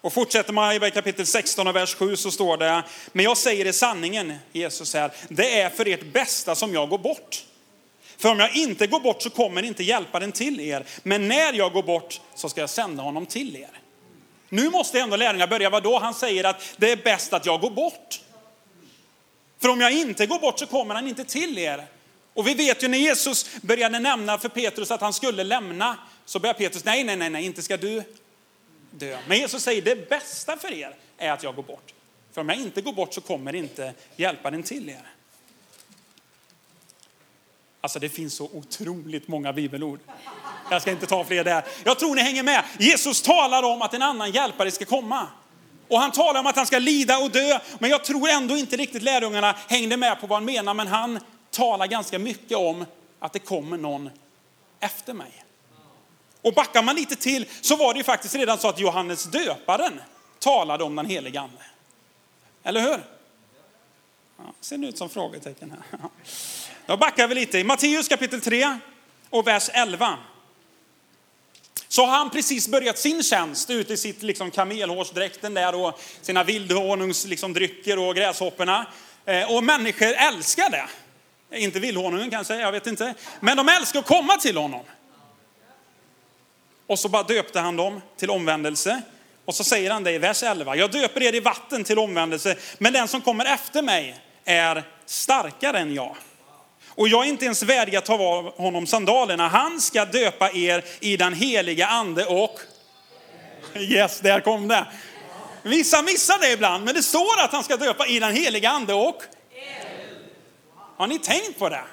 Och 0.00 0.12
fortsätter 0.12 0.52
man 0.52 0.84
i 0.84 0.90
kapitel 0.90 1.26
16 1.26 1.66
och 1.66 1.76
vers 1.76 1.94
7 1.94 2.16
så 2.16 2.30
står 2.30 2.56
det, 2.56 2.82
men 3.12 3.24
jag 3.24 3.36
säger 3.36 3.66
er 3.66 3.72
sanningen, 3.72 4.34
Jesus 4.52 4.94
här, 4.94 5.12
det 5.28 5.60
är 5.60 5.70
för 5.70 5.88
ert 5.88 6.12
bästa 6.12 6.54
som 6.54 6.74
jag 6.74 6.88
går 6.88 6.98
bort. 6.98 7.44
För 8.16 8.28
om 8.28 8.40
jag 8.40 8.56
inte 8.56 8.86
går 8.86 9.00
bort 9.00 9.22
så 9.22 9.30
kommer 9.30 9.62
inte 9.62 9.82
hjälparen 9.84 10.32
till 10.32 10.60
er, 10.60 10.84
men 11.02 11.28
när 11.28 11.52
jag 11.52 11.72
går 11.72 11.82
bort 11.82 12.20
så 12.34 12.48
ska 12.48 12.60
jag 12.60 12.70
sända 12.70 13.02
honom 13.02 13.26
till 13.26 13.56
er. 13.56 13.70
Nu 14.48 14.70
måste 14.70 15.00
ändå 15.00 15.16
lärjungarna 15.16 15.46
börja, 15.46 15.70
vadå? 15.70 15.98
Han 15.98 16.14
säger 16.14 16.44
att 16.44 16.74
det 16.76 16.92
är 16.92 16.96
bäst 16.96 17.32
att 17.32 17.46
jag 17.46 17.60
går 17.60 17.70
bort. 17.70 18.20
För 19.60 19.68
om 19.68 19.80
jag 19.80 19.92
inte 19.92 20.26
går 20.26 20.38
bort 20.38 20.58
så 20.58 20.66
kommer 20.66 20.94
han 20.94 21.08
inte 21.08 21.24
till 21.24 21.58
er. 21.58 21.86
Och 22.34 22.46
vi 22.46 22.54
vet 22.54 22.82
ju 22.82 22.88
när 22.88 22.98
Jesus 22.98 23.50
började 23.62 23.98
nämna 23.98 24.38
för 24.38 24.48
Petrus 24.48 24.90
att 24.90 25.00
han 25.00 25.12
skulle 25.12 25.44
lämna, 25.44 25.96
så 26.24 26.38
börjar 26.38 26.54
Petrus, 26.54 26.84
nej, 26.84 27.04
nej, 27.04 27.16
nej, 27.16 27.30
nej, 27.30 27.44
inte 27.44 27.62
ska 27.62 27.76
du 27.76 28.02
dö. 28.98 29.18
Men 29.28 29.38
Jesus 29.38 29.62
säger, 29.62 29.82
det 29.82 30.08
bästa 30.08 30.56
för 30.56 30.72
er 30.72 30.94
är 31.18 31.30
att 31.30 31.42
jag 31.42 31.54
går 31.54 31.62
bort. 31.62 31.94
För 32.32 32.40
om 32.40 32.48
jag 32.48 32.58
inte 32.58 32.80
går 32.80 32.92
bort 32.92 33.14
så 33.14 33.20
kommer 33.20 33.54
inte 33.54 33.94
hjälparen 34.16 34.62
till 34.62 34.88
er. 34.88 35.02
Alltså 37.80 37.98
det 37.98 38.08
finns 38.08 38.34
så 38.34 38.44
otroligt 38.44 39.28
många 39.28 39.52
bibelord. 39.52 40.00
Jag 40.70 40.82
ska 40.82 40.90
inte 40.90 41.06
ta 41.06 41.24
fler 41.24 41.44
där. 41.44 41.64
Jag 41.84 41.98
tror 41.98 42.14
ni 42.14 42.22
hänger 42.22 42.42
med. 42.42 42.64
Jesus 42.78 43.22
talar 43.22 43.62
om 43.62 43.82
att 43.82 43.94
en 43.94 44.02
annan 44.02 44.30
hjälpare 44.30 44.70
ska 44.70 44.84
komma. 44.84 45.26
Och 45.88 45.98
han 45.98 46.12
talar 46.12 46.40
om 46.40 46.46
att 46.46 46.56
han 46.56 46.66
ska 46.66 46.78
lida 46.78 47.18
och 47.18 47.30
dö. 47.30 47.58
Men 47.78 47.90
jag 47.90 48.04
tror 48.04 48.28
ändå 48.28 48.56
inte 48.56 48.76
riktigt 48.76 49.02
lärjungarna 49.02 49.56
hängde 49.68 49.96
med 49.96 50.20
på 50.20 50.26
vad 50.26 50.36
han 50.36 50.44
menar. 50.44 50.74
Men 50.74 50.86
han 50.86 51.20
talar 51.50 51.86
ganska 51.86 52.18
mycket 52.18 52.56
om 52.58 52.84
att 53.18 53.32
det 53.32 53.38
kommer 53.38 53.76
någon 53.76 54.10
efter 54.80 55.12
mig. 55.12 55.44
Och 56.42 56.54
backar 56.54 56.82
man 56.82 56.96
lite 56.96 57.16
till 57.16 57.46
så 57.60 57.76
var 57.76 57.94
det 57.94 57.98
ju 57.98 58.04
faktiskt 58.04 58.34
redan 58.34 58.58
så 58.58 58.68
att 58.68 58.78
Johannes 58.78 59.24
döparen 59.24 60.00
talade 60.38 60.84
om 60.84 60.96
den 60.96 61.06
helige 61.06 61.40
ande. 61.40 61.62
Eller 62.62 62.80
hur? 62.80 63.00
Ja, 64.36 64.44
ser 64.60 64.84
ut 64.84 64.98
som 64.98 65.08
frågetecken 65.08 65.70
här. 65.70 66.00
Då 66.86 66.96
backar 66.96 67.28
vi 67.28 67.34
lite. 67.34 67.58
I 67.58 67.64
Matteus 67.64 68.08
kapitel 68.08 68.40
3 68.40 68.78
och 69.30 69.46
vers 69.46 69.70
11. 69.72 70.18
Så 71.88 72.06
har 72.06 72.16
han 72.18 72.30
precis 72.30 72.68
börjat 72.68 72.98
sin 72.98 73.22
tjänst 73.22 73.70
ute 73.70 73.92
i 73.92 73.96
sitt 73.96 74.22
liksom, 74.22 74.50
kamelhårsdräkten 74.50 75.54
där 75.54 75.74
och 75.74 76.00
sina 76.22 76.44
vildhonungsdrycker 76.44 77.28
liksom, 77.28 77.98
och 77.98 78.16
gräshopporna. 78.16 78.86
Eh, 79.24 79.54
och 79.54 79.64
människor 79.64 80.12
älskar 80.12 80.70
det. 80.70 80.88
Inte 81.58 81.80
vildhonungen 81.80 82.30
kanske, 82.30 82.56
jag 82.56 82.72
vet 82.72 82.86
inte. 82.86 83.14
Men 83.40 83.56
de 83.56 83.68
älskar 83.68 83.98
att 83.98 84.06
komma 84.06 84.36
till 84.36 84.56
honom. 84.56 84.84
Och 86.88 86.98
så 86.98 87.08
bara 87.08 87.22
döpte 87.22 87.60
han 87.60 87.76
dem 87.76 88.00
till 88.16 88.30
omvändelse. 88.30 89.02
Och 89.44 89.54
så 89.54 89.64
säger 89.64 89.90
han 89.90 90.04
det 90.04 90.12
i 90.12 90.18
vers 90.18 90.42
11. 90.42 90.76
Jag 90.76 90.90
döper 90.90 91.22
er 91.22 91.34
i 91.34 91.40
vatten 91.40 91.84
till 91.84 91.98
omvändelse, 91.98 92.56
men 92.78 92.92
den 92.92 93.08
som 93.08 93.20
kommer 93.20 93.44
efter 93.44 93.82
mig 93.82 94.20
är 94.44 94.82
starkare 95.06 95.78
än 95.78 95.94
jag. 95.94 96.16
Och 96.88 97.08
jag 97.08 97.24
är 97.24 97.28
inte 97.28 97.44
ens 97.44 97.62
värdig 97.62 97.96
att 97.96 98.04
ta 98.04 98.14
av 98.14 98.58
honom 98.58 98.86
sandalerna. 98.86 99.48
Han 99.48 99.80
ska 99.80 100.04
döpa 100.04 100.50
er 100.50 100.84
i 101.00 101.16
den 101.16 101.34
heliga 101.34 101.86
ande 101.86 102.24
och... 102.24 102.60
Yes, 103.74 104.20
där 104.20 104.40
kom 104.40 104.68
det. 104.68 104.86
Vissa 105.62 106.02
missar 106.02 106.38
det 106.40 106.52
ibland, 106.52 106.84
men 106.84 106.94
det 106.94 107.02
står 107.02 107.40
att 107.44 107.52
han 107.52 107.64
ska 107.64 107.76
döpa 107.76 108.06
i 108.06 108.18
den 108.18 108.34
heliga 108.34 108.70
ande 108.70 108.94
och... 108.94 109.22
Har 110.96 111.06
ni 111.06 111.18
tänkt 111.18 111.58
på 111.58 111.68
det? 111.68 111.84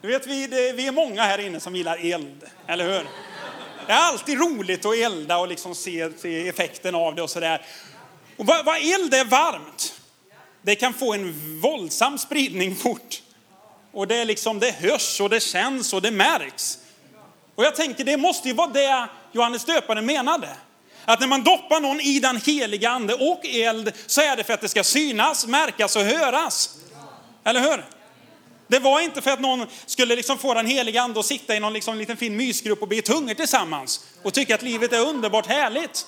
Du 0.00 0.08
vet, 0.08 0.26
vi, 0.26 0.46
det, 0.46 0.72
vi 0.72 0.86
är 0.86 0.92
många 0.92 1.22
här 1.22 1.38
inne 1.38 1.60
som 1.60 1.76
gillar 1.76 2.12
eld, 2.12 2.44
eller 2.66 2.84
hur? 2.84 3.06
Det 3.86 3.92
är 3.92 3.96
alltid 3.96 4.38
roligt 4.38 4.84
att 4.84 4.94
elda 4.94 5.38
och 5.38 5.48
liksom 5.48 5.74
se, 5.74 6.08
se 6.18 6.48
effekten 6.48 6.94
av 6.94 7.14
det 7.14 7.22
och 7.22 7.30
sådär. 7.30 7.62
Och 8.36 8.46
vad, 8.46 8.64
vad 8.64 8.76
eld 8.76 9.14
är 9.14 9.24
varmt, 9.24 10.00
det 10.62 10.74
kan 10.74 10.94
få 10.94 11.14
en 11.14 11.60
våldsam 11.60 12.18
spridning 12.18 12.76
fort. 12.76 13.22
Och 13.92 14.08
det, 14.08 14.16
är 14.16 14.24
liksom, 14.24 14.58
det 14.58 14.70
hörs 14.70 15.20
och 15.20 15.30
det 15.30 15.40
känns 15.40 15.92
och 15.92 16.02
det 16.02 16.10
märks. 16.10 16.78
Och 17.54 17.64
jag 17.64 17.74
tänker 17.76 18.04
det 18.04 18.16
måste 18.16 18.48
ju 18.48 18.54
vara 18.54 18.68
det 18.68 19.08
Johannes 19.32 19.64
döparen 19.64 20.06
menade. 20.06 20.48
Att 21.04 21.20
när 21.20 21.26
man 21.26 21.44
doppar 21.44 21.80
någon 21.80 22.00
i 22.00 22.20
den 22.20 22.36
heliga 22.36 22.90
ande 22.90 23.14
och 23.14 23.40
eld 23.46 23.92
så 24.06 24.20
är 24.20 24.36
det 24.36 24.44
för 24.44 24.54
att 24.54 24.60
det 24.60 24.68
ska 24.68 24.84
synas, 24.84 25.46
märkas 25.46 25.96
och 25.96 26.02
höras. 26.02 26.76
Eller 27.44 27.60
hur? 27.60 27.95
Det 28.68 28.78
var 28.78 29.00
inte 29.00 29.22
för 29.22 29.30
att 29.30 29.40
någon 29.40 29.66
skulle 29.86 30.16
liksom 30.16 30.38
få 30.38 30.54
den 30.54 30.66
heliga 30.66 31.02
ande 31.02 31.18
och 31.18 31.24
sitta 31.24 31.56
i 31.56 31.60
någon 31.60 31.72
liksom 31.72 31.98
liten 31.98 32.16
fin 32.16 32.36
mysgrupp 32.36 32.82
och 32.82 32.88
be 32.88 33.02
tungor 33.02 33.34
tillsammans 33.34 34.06
och 34.22 34.34
tycka 34.34 34.54
att 34.54 34.62
livet 34.62 34.92
är 34.92 35.00
underbart 35.00 35.46
härligt. 35.46 36.06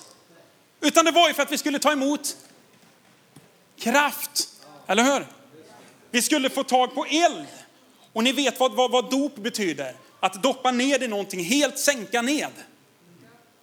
Utan 0.81 1.05
det 1.05 1.11
var 1.11 1.27
ju 1.27 1.33
för 1.33 1.43
att 1.43 1.51
vi 1.51 1.57
skulle 1.57 1.79
ta 1.79 1.91
emot 1.91 2.37
kraft. 3.79 4.49
Eller 4.87 5.03
hur? 5.03 5.25
Vi 6.11 6.21
skulle 6.21 6.49
få 6.49 6.63
tag 6.63 6.95
på 6.95 7.05
eld. 7.05 7.47
Och 8.13 8.23
ni 8.23 8.31
vet 8.31 8.59
vad, 8.59 8.71
vad, 8.71 8.91
vad 8.91 9.09
dop 9.09 9.35
betyder? 9.35 9.95
Att 10.19 10.43
doppa 10.43 10.71
ned 10.71 11.03
i 11.03 11.07
någonting, 11.07 11.43
helt 11.43 11.79
sänka 11.79 12.21
ned. 12.21 12.51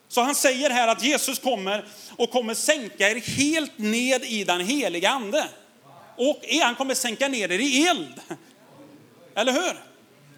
Så 0.08 0.20
han 0.20 0.34
säger 0.34 0.70
här 0.70 0.88
att 0.88 1.02
Jesus 1.02 1.38
kommer 1.38 1.84
och 2.16 2.30
kommer 2.30 2.54
sänka 2.54 3.10
er 3.10 3.20
helt 3.20 3.78
ned 3.78 4.24
i 4.24 4.44
den 4.44 4.60
heliga 4.60 5.10
ande. 5.10 5.48
Och 6.16 6.44
han 6.62 6.74
kommer 6.74 6.94
sänka 6.94 7.28
ner 7.28 7.52
er 7.52 7.58
i 7.58 7.86
eld. 7.86 8.20
Eller 9.36 9.52
hur? 9.52 9.80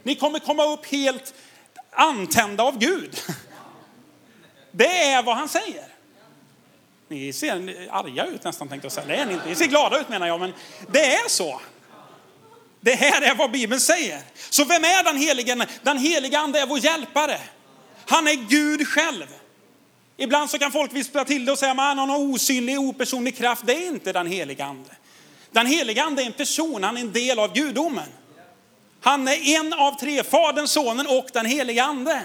Ni 0.03 0.15
kommer 0.15 0.39
komma 0.39 0.65
upp 0.65 0.87
helt 0.87 1.35
antända 1.91 2.63
av 2.63 2.79
Gud. 2.79 3.21
Det 4.73 5.03
är 5.03 5.23
vad 5.23 5.37
han 5.37 5.49
säger. 5.49 5.85
Ni 7.09 7.33
ser 7.33 7.89
arga 7.91 8.27
ut 8.27 8.45
nästan 8.45 8.69
tänkte 8.69 8.87
jag 8.87 8.93
säga. 8.93 9.07
Det 9.07 9.17
är 9.17 9.27
ni 9.27 9.33
inte. 9.33 9.49
Ni 9.49 9.55
ser 9.55 9.67
glada 9.67 10.01
ut 10.01 10.09
menar 10.09 10.27
jag, 10.27 10.41
men 10.41 10.53
det 10.93 11.15
är 11.15 11.29
så. 11.29 11.61
Det 12.81 12.95
här 12.95 13.23
är 13.23 13.35
vad 13.35 13.51
Bibeln 13.51 13.81
säger. 13.81 14.23
Så 14.51 14.65
vem 14.65 14.85
är 14.85 15.05
den 15.05 15.17
helige? 15.17 15.67
Den 15.83 15.99
helige 15.99 16.39
ande 16.39 16.61
är 16.61 16.67
vår 16.67 16.79
hjälpare. 16.79 17.41
Han 18.07 18.27
är 18.27 18.35
Gud 18.35 18.89
själv. 18.89 19.27
Ibland 20.17 20.51
så 20.51 20.59
kan 20.59 20.73
folk 20.73 20.93
vispla 20.93 21.25
till 21.25 21.45
det 21.45 21.53
och 21.53 21.59
säga 21.59 21.73
att 21.73 21.79
han 21.79 21.99
har 21.99 22.07
någon 22.07 22.33
osynlig, 22.33 22.81
opersonlig 22.81 23.37
kraft. 23.37 23.63
Det 23.67 23.73
är 23.73 23.87
inte 23.87 24.13
den 24.13 24.27
helige 24.27 24.65
ande. 24.65 24.91
Den 25.51 25.67
helige 25.67 26.03
ande 26.03 26.23
är 26.23 26.27
en 26.27 26.33
person, 26.33 26.85
han 26.85 26.97
är 26.97 27.01
en 27.01 27.13
del 27.13 27.39
av 27.39 27.55
gudomen. 27.55 28.09
Han 29.01 29.29
är 29.29 29.57
en 29.57 29.73
av 29.73 29.93
tre, 29.93 30.23
Fadern, 30.23 30.67
Sonen 30.69 31.07
och 31.07 31.27
den 31.33 31.47
helige 31.47 31.85
ande. 31.85 32.23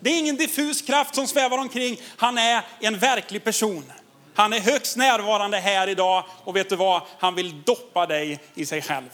Det 0.00 0.10
är 0.10 0.18
ingen 0.18 0.36
diffus 0.36 0.82
kraft 0.82 1.14
som 1.14 1.26
svävar 1.26 1.58
omkring, 1.58 2.00
han 2.16 2.38
är 2.38 2.62
en 2.80 2.98
verklig 2.98 3.44
person. 3.44 3.92
Han 4.34 4.52
är 4.52 4.60
högst 4.60 4.96
närvarande 4.96 5.58
här 5.58 5.88
idag 5.88 6.24
och 6.44 6.56
vet 6.56 6.68
du 6.68 6.76
vad, 6.76 7.02
han 7.18 7.34
vill 7.34 7.62
doppa 7.62 8.06
dig 8.06 8.40
i 8.54 8.66
sig 8.66 8.82
själv. 8.82 9.10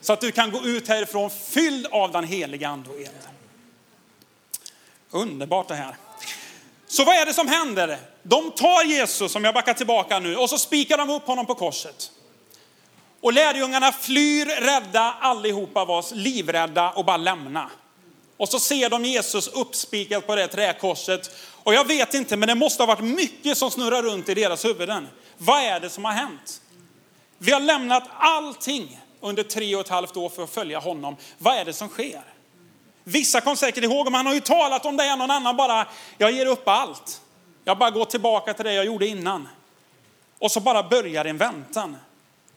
Så 0.00 0.12
att 0.12 0.20
du 0.20 0.32
kan 0.32 0.50
gå 0.50 0.64
ut 0.64 0.88
härifrån 0.88 1.30
fylld 1.30 1.86
av 1.86 2.12
den 2.12 2.24
heliga 2.24 2.68
ande 2.68 2.90
och 2.90 2.96
eld. 2.96 3.28
Underbart 5.10 5.68
det 5.68 5.74
här. 5.74 5.96
Så 6.86 7.04
vad 7.04 7.16
är 7.16 7.26
det 7.26 7.34
som 7.34 7.48
händer? 7.48 7.98
De 8.22 8.50
tar 8.50 8.84
Jesus, 8.84 9.32
som 9.32 9.44
jag 9.44 9.54
backar 9.54 9.74
tillbaka 9.74 10.18
nu, 10.18 10.36
och 10.36 10.50
så 10.50 10.58
spikar 10.58 10.98
de 10.98 11.10
upp 11.10 11.26
honom 11.26 11.46
på 11.46 11.54
korset. 11.54 12.10
Och 13.20 13.32
lärjungarna 13.32 13.92
flyr 13.92 14.46
rädda, 14.46 15.14
allihopa 15.20 15.84
var 15.84 16.14
livrädda 16.14 16.90
och 16.90 17.04
bara 17.04 17.16
lämna. 17.16 17.70
Och 18.36 18.48
så 18.48 18.60
ser 18.60 18.90
de 18.90 19.04
Jesus 19.04 19.48
uppspikat 19.48 20.26
på 20.26 20.36
det 20.36 20.48
träkorset. 20.48 21.30
Och 21.62 21.74
jag 21.74 21.84
vet 21.86 22.14
inte, 22.14 22.36
men 22.36 22.46
det 22.46 22.54
måste 22.54 22.82
ha 22.82 22.86
varit 22.86 23.04
mycket 23.04 23.58
som 23.58 23.70
snurrar 23.70 24.02
runt 24.02 24.28
i 24.28 24.34
deras 24.34 24.64
huvuden. 24.64 25.08
Vad 25.38 25.62
är 25.62 25.80
det 25.80 25.90
som 25.90 26.04
har 26.04 26.12
hänt? 26.12 26.60
Vi 27.38 27.52
har 27.52 27.60
lämnat 27.60 28.02
allting 28.18 29.00
under 29.20 29.42
tre 29.42 29.74
och 29.74 29.80
ett 29.80 29.88
halvt 29.88 30.16
år 30.16 30.28
för 30.28 30.44
att 30.44 30.50
följa 30.50 30.78
honom. 30.78 31.16
Vad 31.38 31.56
är 31.56 31.64
det 31.64 31.72
som 31.72 31.88
sker? 31.88 32.22
Vissa 33.04 33.40
kom 33.40 33.56
säkert 33.56 33.84
ihåg, 33.84 34.04
men 34.04 34.14
han 34.14 34.26
har 34.26 34.34
ju 34.34 34.40
talat 34.40 34.86
om 34.86 34.96
det, 34.96 35.16
någon 35.16 35.30
annan 35.30 35.56
bara, 35.56 35.86
jag 36.18 36.32
ger 36.32 36.46
upp 36.46 36.68
allt. 36.68 37.20
Jag 37.64 37.78
bara 37.78 37.90
går 37.90 38.04
tillbaka 38.04 38.54
till 38.54 38.64
det 38.64 38.72
jag 38.72 38.84
gjorde 38.84 39.06
innan. 39.06 39.48
Och 40.38 40.50
så 40.50 40.60
bara 40.60 40.82
börjar 40.82 41.24
en 41.24 41.38
väntan. 41.38 41.96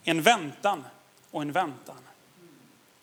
En 0.03 0.22
väntan 0.22 0.86
och 1.31 1.41
en 1.41 1.51
väntan. 1.51 1.96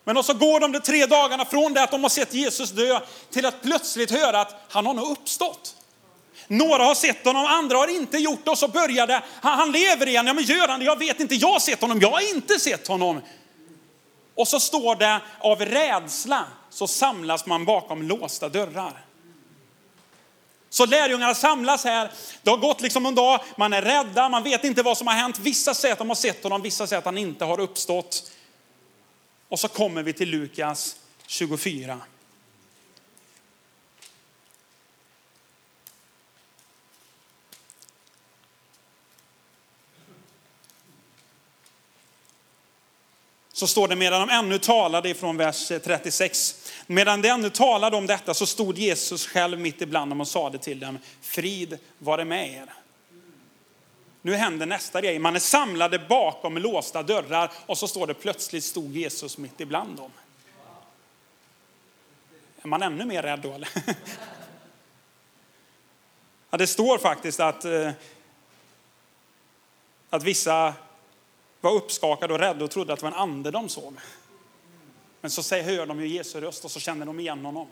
Men 0.04 0.24
så 0.24 0.34
går 0.34 0.60
de 0.60 0.72
de 0.72 0.80
tre 0.80 1.06
dagarna 1.06 1.44
från 1.44 1.72
det 1.72 1.82
att 1.82 1.90
de 1.90 2.02
har 2.02 2.10
sett 2.10 2.34
Jesus 2.34 2.70
dö 2.70 3.00
till 3.30 3.46
att 3.46 3.62
plötsligt 3.62 4.10
höra 4.10 4.40
att 4.40 4.54
han 4.68 4.86
har 4.86 4.94
nog 4.94 5.10
uppstått. 5.10 5.74
Några 6.46 6.84
har 6.84 6.94
sett 6.94 7.24
honom, 7.24 7.46
andra 7.46 7.76
har 7.76 7.88
inte 7.88 8.18
gjort 8.18 8.44
det 8.44 8.50
och 8.50 8.58
så 8.58 8.68
börjar 8.68 9.06
det, 9.06 9.22
han, 9.42 9.58
han 9.58 9.72
lever 9.72 10.08
igen, 10.08 10.26
ja 10.26 10.34
men 10.34 10.44
gör 10.44 10.68
han 10.68 10.80
det? 10.80 10.86
Jag 10.86 10.98
vet 10.98 11.20
inte, 11.20 11.34
jag 11.34 11.52
har 11.52 11.60
sett 11.60 11.80
honom, 11.80 12.00
jag 12.00 12.10
har 12.10 12.34
inte 12.34 12.58
sett 12.58 12.88
honom. 12.88 13.20
Och 14.34 14.48
så 14.48 14.60
står 14.60 14.96
det 14.96 15.20
av 15.40 15.60
rädsla 15.60 16.44
så 16.70 16.86
samlas 16.86 17.46
man 17.46 17.64
bakom 17.64 18.02
låsta 18.02 18.48
dörrar. 18.48 19.04
Så 20.70 20.86
lärjungarna 20.86 21.34
samlas 21.34 21.84
här. 21.84 22.10
Det 22.42 22.50
har 22.50 22.56
gått 22.56 22.80
liksom 22.80 23.06
en 23.06 23.14
dag, 23.14 23.40
man 23.56 23.72
är 23.72 23.82
rädda, 23.82 24.28
man 24.28 24.42
vet 24.42 24.64
inte 24.64 24.82
vad 24.82 24.98
som 24.98 25.06
har 25.06 25.14
hänt. 25.14 25.38
Vissa 25.38 25.74
säger 25.74 25.92
att 25.92 25.98
de 25.98 26.08
har 26.08 26.14
sett 26.14 26.42
honom, 26.42 26.62
vissa 26.62 26.86
säger 26.86 26.98
att 26.98 27.04
han 27.04 27.18
inte 27.18 27.44
har 27.44 27.60
uppstått. 27.60 28.30
Och 29.48 29.58
så 29.58 29.68
kommer 29.68 30.02
vi 30.02 30.12
till 30.12 30.28
Lukas 30.28 30.96
24. 31.26 32.00
så 43.58 43.66
står 43.66 43.88
det 43.88 43.96
medan 43.96 44.28
de 44.28 44.34
ännu 44.34 44.58
talade 44.58 45.08
ifrån 45.08 45.36
vers 45.36 45.68
36. 45.68 46.57
Medan 46.90 47.22
de 47.22 47.28
ännu 47.28 47.50
talade 47.50 47.96
om 47.96 48.06
detta 48.06 48.34
så 48.34 48.46
stod 48.46 48.78
Jesus 48.78 49.26
själv 49.26 49.58
mitt 49.58 49.82
ibland 49.82 50.10
dem 50.10 50.20
och 50.20 50.28
sade 50.28 50.58
till 50.58 50.80
dem, 50.80 50.98
frid 51.20 51.78
vare 51.98 52.24
med 52.24 52.52
er. 52.52 52.72
Nu 54.22 54.34
händer 54.34 54.66
nästa 54.66 55.00
grej, 55.00 55.18
man 55.18 55.34
är 55.34 55.40
samlade 55.40 55.98
bakom 55.98 56.58
låsta 56.58 57.02
dörrar 57.02 57.52
och 57.66 57.78
så 57.78 57.88
står 57.88 58.06
det 58.06 58.14
plötsligt 58.14 58.64
stod 58.64 58.96
Jesus 58.96 59.38
mitt 59.38 59.60
ibland 59.60 59.96
dem. 59.96 60.10
Är 62.62 62.68
man 62.68 62.82
ännu 62.82 63.04
mer 63.04 63.22
rädd 63.22 63.40
då 63.40 63.52
eller? 63.52 63.68
Ja, 66.50 66.58
det 66.58 66.66
står 66.66 66.98
faktiskt 66.98 67.40
att, 67.40 67.64
eh, 67.64 67.90
att 70.10 70.22
vissa 70.22 70.74
var 71.60 71.72
uppskakade 71.72 72.34
och 72.34 72.40
rädda 72.40 72.64
och 72.64 72.70
trodde 72.70 72.92
att 72.92 72.98
det 72.98 73.04
var 73.04 73.12
en 73.12 73.18
ande 73.18 73.50
de 73.50 73.68
såg. 73.68 73.94
Men 75.20 75.30
så 75.30 75.54
hör 75.54 75.86
de 75.86 76.00
ju 76.00 76.08
Jesu 76.08 76.40
röst 76.40 76.64
och 76.64 76.70
så 76.70 76.80
känner 76.80 77.06
de 77.06 77.20
igen 77.20 77.44
honom. 77.44 77.66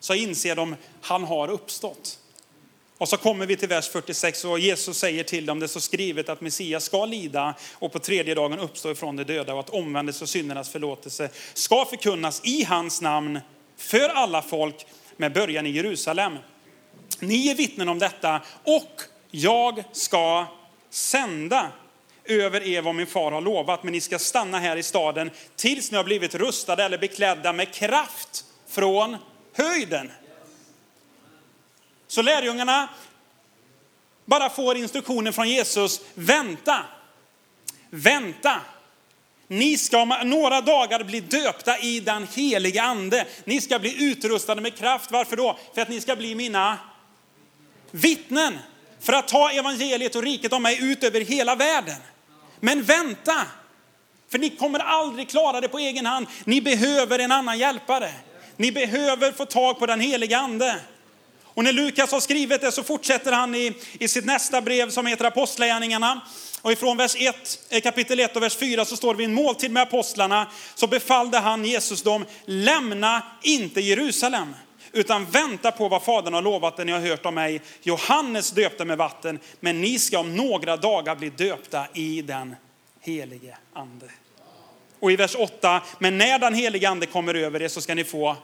Så 0.00 0.14
inser 0.14 0.56
de, 0.56 0.76
han 1.00 1.24
har 1.24 1.48
uppstått. 1.48 2.18
Och 2.98 3.08
så 3.08 3.16
kommer 3.16 3.46
vi 3.46 3.56
till 3.56 3.68
vers 3.68 3.88
46 3.88 4.44
och 4.44 4.58
Jesus 4.58 4.98
säger 4.98 5.24
till 5.24 5.46
dem, 5.46 5.60
det 5.60 5.68
står 5.68 5.80
så 5.80 5.84
skrivet 5.84 6.28
att 6.28 6.40
Messias 6.40 6.84
ska 6.84 7.06
lida 7.06 7.54
och 7.72 7.92
på 7.92 7.98
tredje 7.98 8.34
dagen 8.34 8.58
uppstå 8.58 8.90
ifrån 8.90 9.16
de 9.16 9.24
döda 9.24 9.54
och 9.54 9.60
att 9.60 9.70
omvändelse 9.70 10.24
och 10.24 10.28
syndernas 10.28 10.70
förlåtelse 10.70 11.30
ska 11.54 11.84
förkunnas 11.84 12.40
i 12.44 12.64
hans 12.64 13.00
namn 13.00 13.40
för 13.76 14.08
alla 14.08 14.42
folk 14.42 14.86
med 15.16 15.32
början 15.32 15.66
i 15.66 15.70
Jerusalem. 15.70 16.38
Ni 17.20 17.48
är 17.48 17.54
vittnen 17.54 17.88
om 17.88 17.98
detta 17.98 18.42
och 18.64 19.02
jag 19.30 19.84
ska 19.92 20.46
sända 20.90 21.72
över 22.30 22.62
er 22.62 22.82
vad 22.82 22.94
min 22.94 23.06
far 23.06 23.32
har 23.32 23.40
lovat, 23.40 23.82
men 23.82 23.92
ni 23.92 24.00
ska 24.00 24.18
stanna 24.18 24.58
här 24.58 24.76
i 24.76 24.82
staden 24.82 25.30
tills 25.56 25.90
ni 25.90 25.96
har 25.96 26.04
blivit 26.04 26.34
rustade 26.34 26.84
eller 26.84 26.98
beklädda 26.98 27.52
med 27.52 27.74
kraft 27.74 28.44
från 28.68 29.16
höjden. 29.54 30.10
Så 32.08 32.22
lärjungarna 32.22 32.88
bara 34.24 34.50
får 34.50 34.76
instruktionen 34.76 35.32
från 35.32 35.48
Jesus, 35.48 36.00
vänta, 36.14 36.84
vänta. 37.90 38.60
Ni 39.48 39.78
ska 39.78 40.02
om 40.02 40.14
några 40.24 40.60
dagar 40.60 41.04
bli 41.04 41.20
döpta 41.20 41.78
i 41.78 42.00
den 42.00 42.26
heliga 42.34 42.82
ande. 42.82 43.26
Ni 43.44 43.60
ska 43.60 43.78
bli 43.78 44.10
utrustade 44.10 44.60
med 44.60 44.76
kraft. 44.76 45.10
Varför 45.10 45.36
då? 45.36 45.58
För 45.74 45.82
att 45.82 45.88
ni 45.88 46.00
ska 46.00 46.16
bli 46.16 46.34
mina 46.34 46.78
vittnen. 47.90 48.58
För 49.00 49.12
att 49.12 49.28
ta 49.28 49.50
evangeliet 49.50 50.14
och 50.16 50.22
riket 50.22 50.52
om 50.52 50.62
mig 50.62 50.90
ut 50.90 51.04
över 51.04 51.20
hela 51.20 51.54
världen. 51.54 51.96
Men 52.60 52.82
vänta, 52.82 53.46
för 54.30 54.38
ni 54.38 54.50
kommer 54.50 54.78
aldrig 54.78 55.28
klara 55.28 55.60
det 55.60 55.68
på 55.68 55.78
egen 55.78 56.06
hand. 56.06 56.26
Ni 56.44 56.60
behöver 56.60 57.18
en 57.18 57.32
annan 57.32 57.58
hjälpare. 57.58 58.10
Ni 58.56 58.72
behöver 58.72 59.32
få 59.32 59.44
tag 59.44 59.78
på 59.78 59.86
den 59.86 60.00
heliga 60.00 60.38
ande. 60.38 60.80
Och 61.44 61.64
när 61.64 61.72
Lukas 61.72 62.12
har 62.12 62.20
skrivit 62.20 62.60
det 62.60 62.72
så 62.72 62.82
fortsätter 62.82 63.32
han 63.32 63.54
i, 63.54 63.72
i 63.92 64.08
sitt 64.08 64.24
nästa 64.24 64.60
brev 64.60 64.90
som 64.90 65.06
heter 65.06 65.24
Apostlagärningarna. 65.24 66.20
Och 66.62 66.72
ifrån 66.72 66.96
vers 66.96 67.16
1, 67.18 67.58
eh, 67.70 67.80
kapitel 67.80 68.20
1 68.20 68.36
och 68.36 68.42
vers 68.42 68.56
4 68.56 68.84
så 68.84 68.96
står 68.96 69.14
det 69.14 69.18
vid 69.18 69.28
en 69.28 69.34
måltid 69.34 69.70
med 69.70 69.82
apostlarna 69.82 70.46
så 70.74 70.86
befallde 70.86 71.38
han 71.38 71.64
Jesus 71.64 72.02
dem, 72.02 72.24
lämna 72.44 73.22
inte 73.42 73.80
Jerusalem 73.80 74.54
utan 74.92 75.24
vänta 75.24 75.72
på 75.72 75.88
vad 75.88 76.02
Fadern 76.02 76.34
har 76.34 76.42
lovat 76.42 76.76
det 76.76 76.84
ni 76.84 76.92
har 76.92 77.00
hört 77.00 77.26
om 77.26 77.34
mig. 77.34 77.60
Johannes 77.82 78.50
döpte 78.50 78.84
med 78.84 78.98
vatten, 78.98 79.38
men 79.60 79.80
ni 79.80 79.98
ska 79.98 80.18
om 80.18 80.36
några 80.36 80.76
dagar 80.76 81.16
bli 81.16 81.30
döpta 81.30 81.86
i 81.94 82.22
den 82.22 82.56
helige 83.00 83.56
ande. 83.72 84.06
Och 85.00 85.12
i 85.12 85.16
vers 85.16 85.34
8, 85.38 85.82
men 85.98 86.18
när 86.18 86.38
den 86.38 86.54
helige 86.54 86.88
ande 86.88 87.06
kommer 87.06 87.34
över 87.34 87.62
er 87.62 87.68
så 87.68 87.80
ska 87.80 87.94
ni 87.94 88.04
få 88.04 88.36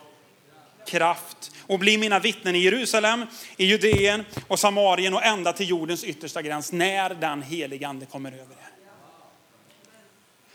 kraft 0.86 1.52
och 1.66 1.78
bli 1.78 1.98
mina 1.98 2.18
vittnen 2.18 2.56
i 2.56 2.58
Jerusalem, 2.58 3.26
i 3.56 3.64
Judeen 3.64 4.24
och 4.48 4.58
Samarien 4.58 5.14
och 5.14 5.24
ända 5.24 5.52
till 5.52 5.68
jordens 5.68 6.04
yttersta 6.04 6.42
gräns 6.42 6.72
när 6.72 7.14
den 7.14 7.42
helige 7.42 7.88
ande 7.88 8.06
kommer 8.06 8.32
över 8.32 8.42
er. 8.42 8.73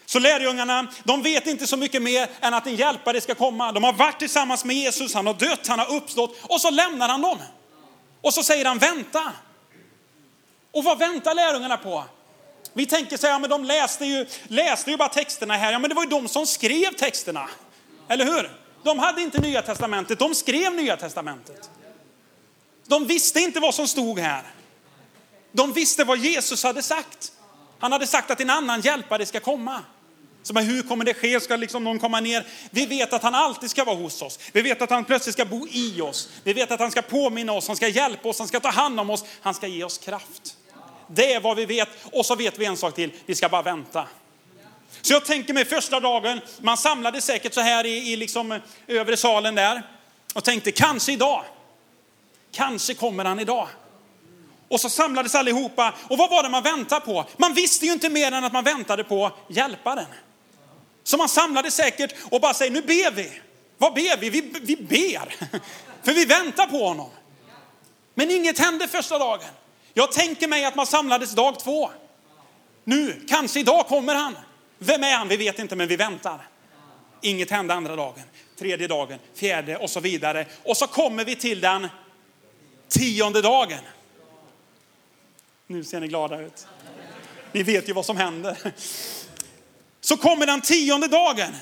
Så 0.10 0.20
lärjungarna, 0.20 0.88
de 1.04 1.22
vet 1.22 1.48
inte 1.48 1.68
så 1.68 1.78
mycket 1.78 2.02
mer 2.02 2.30
än 2.42 2.54
att 2.54 2.68
en 2.68 2.76
hjälpare 2.76 3.22
ska 3.22 3.36
komma. 3.36 3.72
De 3.72 3.84
har 3.84 3.94
varit 3.94 4.20
tillsammans 4.20 4.66
med 4.66 4.76
Jesus, 4.76 5.14
han 5.14 5.28
har 5.28 5.34
dött, 5.34 5.68
han 5.68 5.80
har 5.80 5.96
uppstått 5.96 6.38
och 6.42 6.62
så 6.62 6.70
lämnar 6.70 7.10
han 7.10 7.22
dem. 7.22 7.38
Och 8.22 8.34
så 8.34 8.44
säger 8.44 8.66
han 8.66 8.78
vänta. 8.78 9.34
Och 10.72 10.84
vad 10.84 11.00
väntar 11.00 11.36
lärjungarna 11.36 11.78
på? 11.78 12.04
Vi 12.74 12.86
tänker 12.86 13.18
så 13.18 13.28
här, 13.28 13.34
ja, 13.34 13.40
men 13.40 13.50
de 13.50 13.66
läste 13.66 14.06
ju, 14.06 14.26
läste 14.48 14.92
ju 14.92 14.98
bara 14.98 15.10
texterna 15.10 15.54
här. 15.54 15.72
Ja, 15.72 15.80
men 15.80 15.90
det 15.90 15.96
var 15.96 16.04
ju 16.04 16.10
de 16.10 16.28
som 16.28 16.48
skrev 16.48 16.94
texterna. 16.94 17.50
Eller 18.08 18.26
hur? 18.26 18.52
De 18.84 19.00
hade 19.00 19.22
inte 19.22 19.42
nya 19.42 19.62
testamentet, 19.62 20.20
de 20.20 20.36
skrev 20.36 20.76
nya 20.76 20.98
testamentet. 20.98 21.70
De 22.88 23.08
visste 23.08 23.40
inte 23.40 23.60
vad 23.60 23.76
som 23.76 23.88
stod 23.88 24.20
här. 24.20 24.44
De 25.52 25.74
visste 25.74 26.04
vad 26.04 26.18
Jesus 26.18 26.64
hade 26.64 26.82
sagt. 26.82 27.32
Han 27.80 27.92
hade 27.92 28.08
sagt 28.08 28.32
att 28.32 28.42
en 28.42 28.50
annan 28.50 28.82
hjälpare 28.82 29.26
ska 29.26 29.40
komma. 29.40 29.84
Så 30.44 30.54
men 30.54 30.66
hur 30.66 30.82
kommer 30.82 31.06
det 31.06 31.14
ske? 31.14 31.40
Ska 31.40 31.56
liksom 31.56 31.84
någon 31.84 32.00
komma 32.00 32.20
ner? 32.20 32.48
Vi 32.72 32.86
vet 32.86 33.14
att 33.14 33.24
han 33.24 33.36
alltid 33.36 33.70
ska 33.70 33.84
vara 33.84 33.96
hos 33.96 34.22
oss. 34.22 34.40
Vi 34.52 34.62
vet 34.62 34.82
att 34.82 34.90
han 34.90 35.06
plötsligt 35.06 35.34
ska 35.34 35.46
bo 35.46 35.68
i 35.68 36.02
oss. 36.02 36.30
Vi 36.44 36.54
vet 36.54 36.72
att 36.72 36.80
han 36.80 36.92
ska 36.92 37.02
påminna 37.02 37.54
oss, 37.54 37.68
han 37.68 37.76
ska 37.76 37.88
hjälpa 37.88 38.30
oss, 38.30 38.40
han 38.40 38.48
ska 38.48 38.60
ta 38.60 38.70
hand 38.70 39.00
om 39.00 39.10
oss, 39.10 39.26
han 39.42 39.54
ska 39.54 39.68
ge 39.68 39.84
oss 39.84 39.98
kraft. 39.98 40.58
Det 41.08 41.34
är 41.34 41.40
vad 41.40 41.58
vi 41.58 41.66
vet. 41.66 41.90
Och 42.12 42.26
så 42.26 42.36
vet 42.36 42.58
vi 42.58 42.66
en 42.66 42.78
sak 42.78 42.96
till, 42.96 43.12
vi 43.26 43.36
ska 43.36 43.50
bara 43.50 43.62
vänta. 43.62 44.08
Så 45.02 45.14
jag 45.14 45.26
tänker 45.26 45.54
mig 45.54 45.66
första 45.66 46.00
dagen, 46.00 46.42
man 46.62 46.78
samlade 46.78 47.22
säkert 47.22 47.54
så 47.54 47.62
här 47.62 47.86
i, 47.86 48.12
i 48.12 48.16
liksom 48.16 48.52
eh, 48.52 48.60
övre 48.88 49.18
salen 49.18 49.56
där 49.56 49.84
och 50.34 50.44
tänkte 50.44 50.72
kanske 50.72 51.12
idag. 51.12 51.44
Kanske 52.52 52.94
kommer 52.94 53.26
han 53.26 53.40
idag. 53.40 53.68
Och 54.68 54.80
så 54.80 54.90
samlades 54.90 55.36
allihopa. 55.36 55.94
Och 56.08 56.18
vad 56.18 56.30
var 56.30 56.44
det 56.44 56.50
man 56.50 56.64
väntade 56.64 57.02
på? 57.02 57.26
Man 57.38 57.54
visste 57.54 57.86
ju 57.86 57.92
inte 57.92 58.10
mer 58.10 58.32
än 58.32 58.44
att 58.44 58.54
man 58.54 58.64
väntade 58.64 59.04
på 59.04 59.32
hjälparen. 59.48 60.06
Så 61.10 61.18
man 61.18 61.30
samlade 61.30 61.72
säkert 61.72 62.16
och 62.32 62.42
bara 62.42 62.54
säger, 62.54 62.72
nu 62.72 62.82
ber 62.82 63.12
vi. 63.12 63.32
Vad 63.78 63.94
ber 63.94 64.18
vi? 64.18 64.30
Vi, 64.30 64.42
vi 64.62 64.76
ber. 64.76 65.36
För 66.04 66.14
vi 66.14 66.26
väntar 66.26 66.66
på 66.66 66.88
honom. 66.88 67.10
Men 68.14 68.32
inget 68.32 68.60
hände 68.60 68.88
första 68.88 69.20
dagen. 69.20 69.50
Jag 69.94 70.12
tänker 70.12 70.48
mig 70.48 70.66
att 70.66 70.76
man 70.76 70.86
samlades 70.86 71.32
dag 71.32 71.60
två. 71.60 71.92
Nu, 72.84 73.26
kanske 73.28 73.60
idag 73.60 73.88
kommer 73.88 74.16
han. 74.16 74.38
Vem 74.78 75.04
är 75.04 75.18
han? 75.18 75.28
Vi 75.28 75.38
vet 75.38 75.60
inte, 75.60 75.76
men 75.76 75.88
vi 75.88 75.96
väntar. 75.96 76.48
Inget 77.22 77.52
hände 77.52 77.74
andra 77.74 77.96
dagen, 77.96 78.24
tredje 78.60 78.88
dagen, 78.88 79.20
fjärde 79.36 79.78
och 79.78 79.90
så 79.90 80.00
vidare. 80.00 80.46
Och 80.64 80.78
så 80.78 80.88
kommer 80.88 81.26
vi 81.26 81.36
till 81.36 81.62
den 81.62 81.88
tionde 82.88 83.42
dagen. 83.42 83.82
Nu 85.68 85.84
ser 85.84 86.00
ni 86.00 86.08
glada 86.08 86.42
ut. 86.42 86.68
Ni 87.52 87.64
vet 87.64 87.90
ju 87.90 87.94
vad 87.94 88.06
som 88.06 88.18
händer. 88.18 88.74
Så 90.02 90.18
kommer 90.18 90.46
den 90.46 90.62
tionde 90.62 91.08
dagen. 91.08 91.56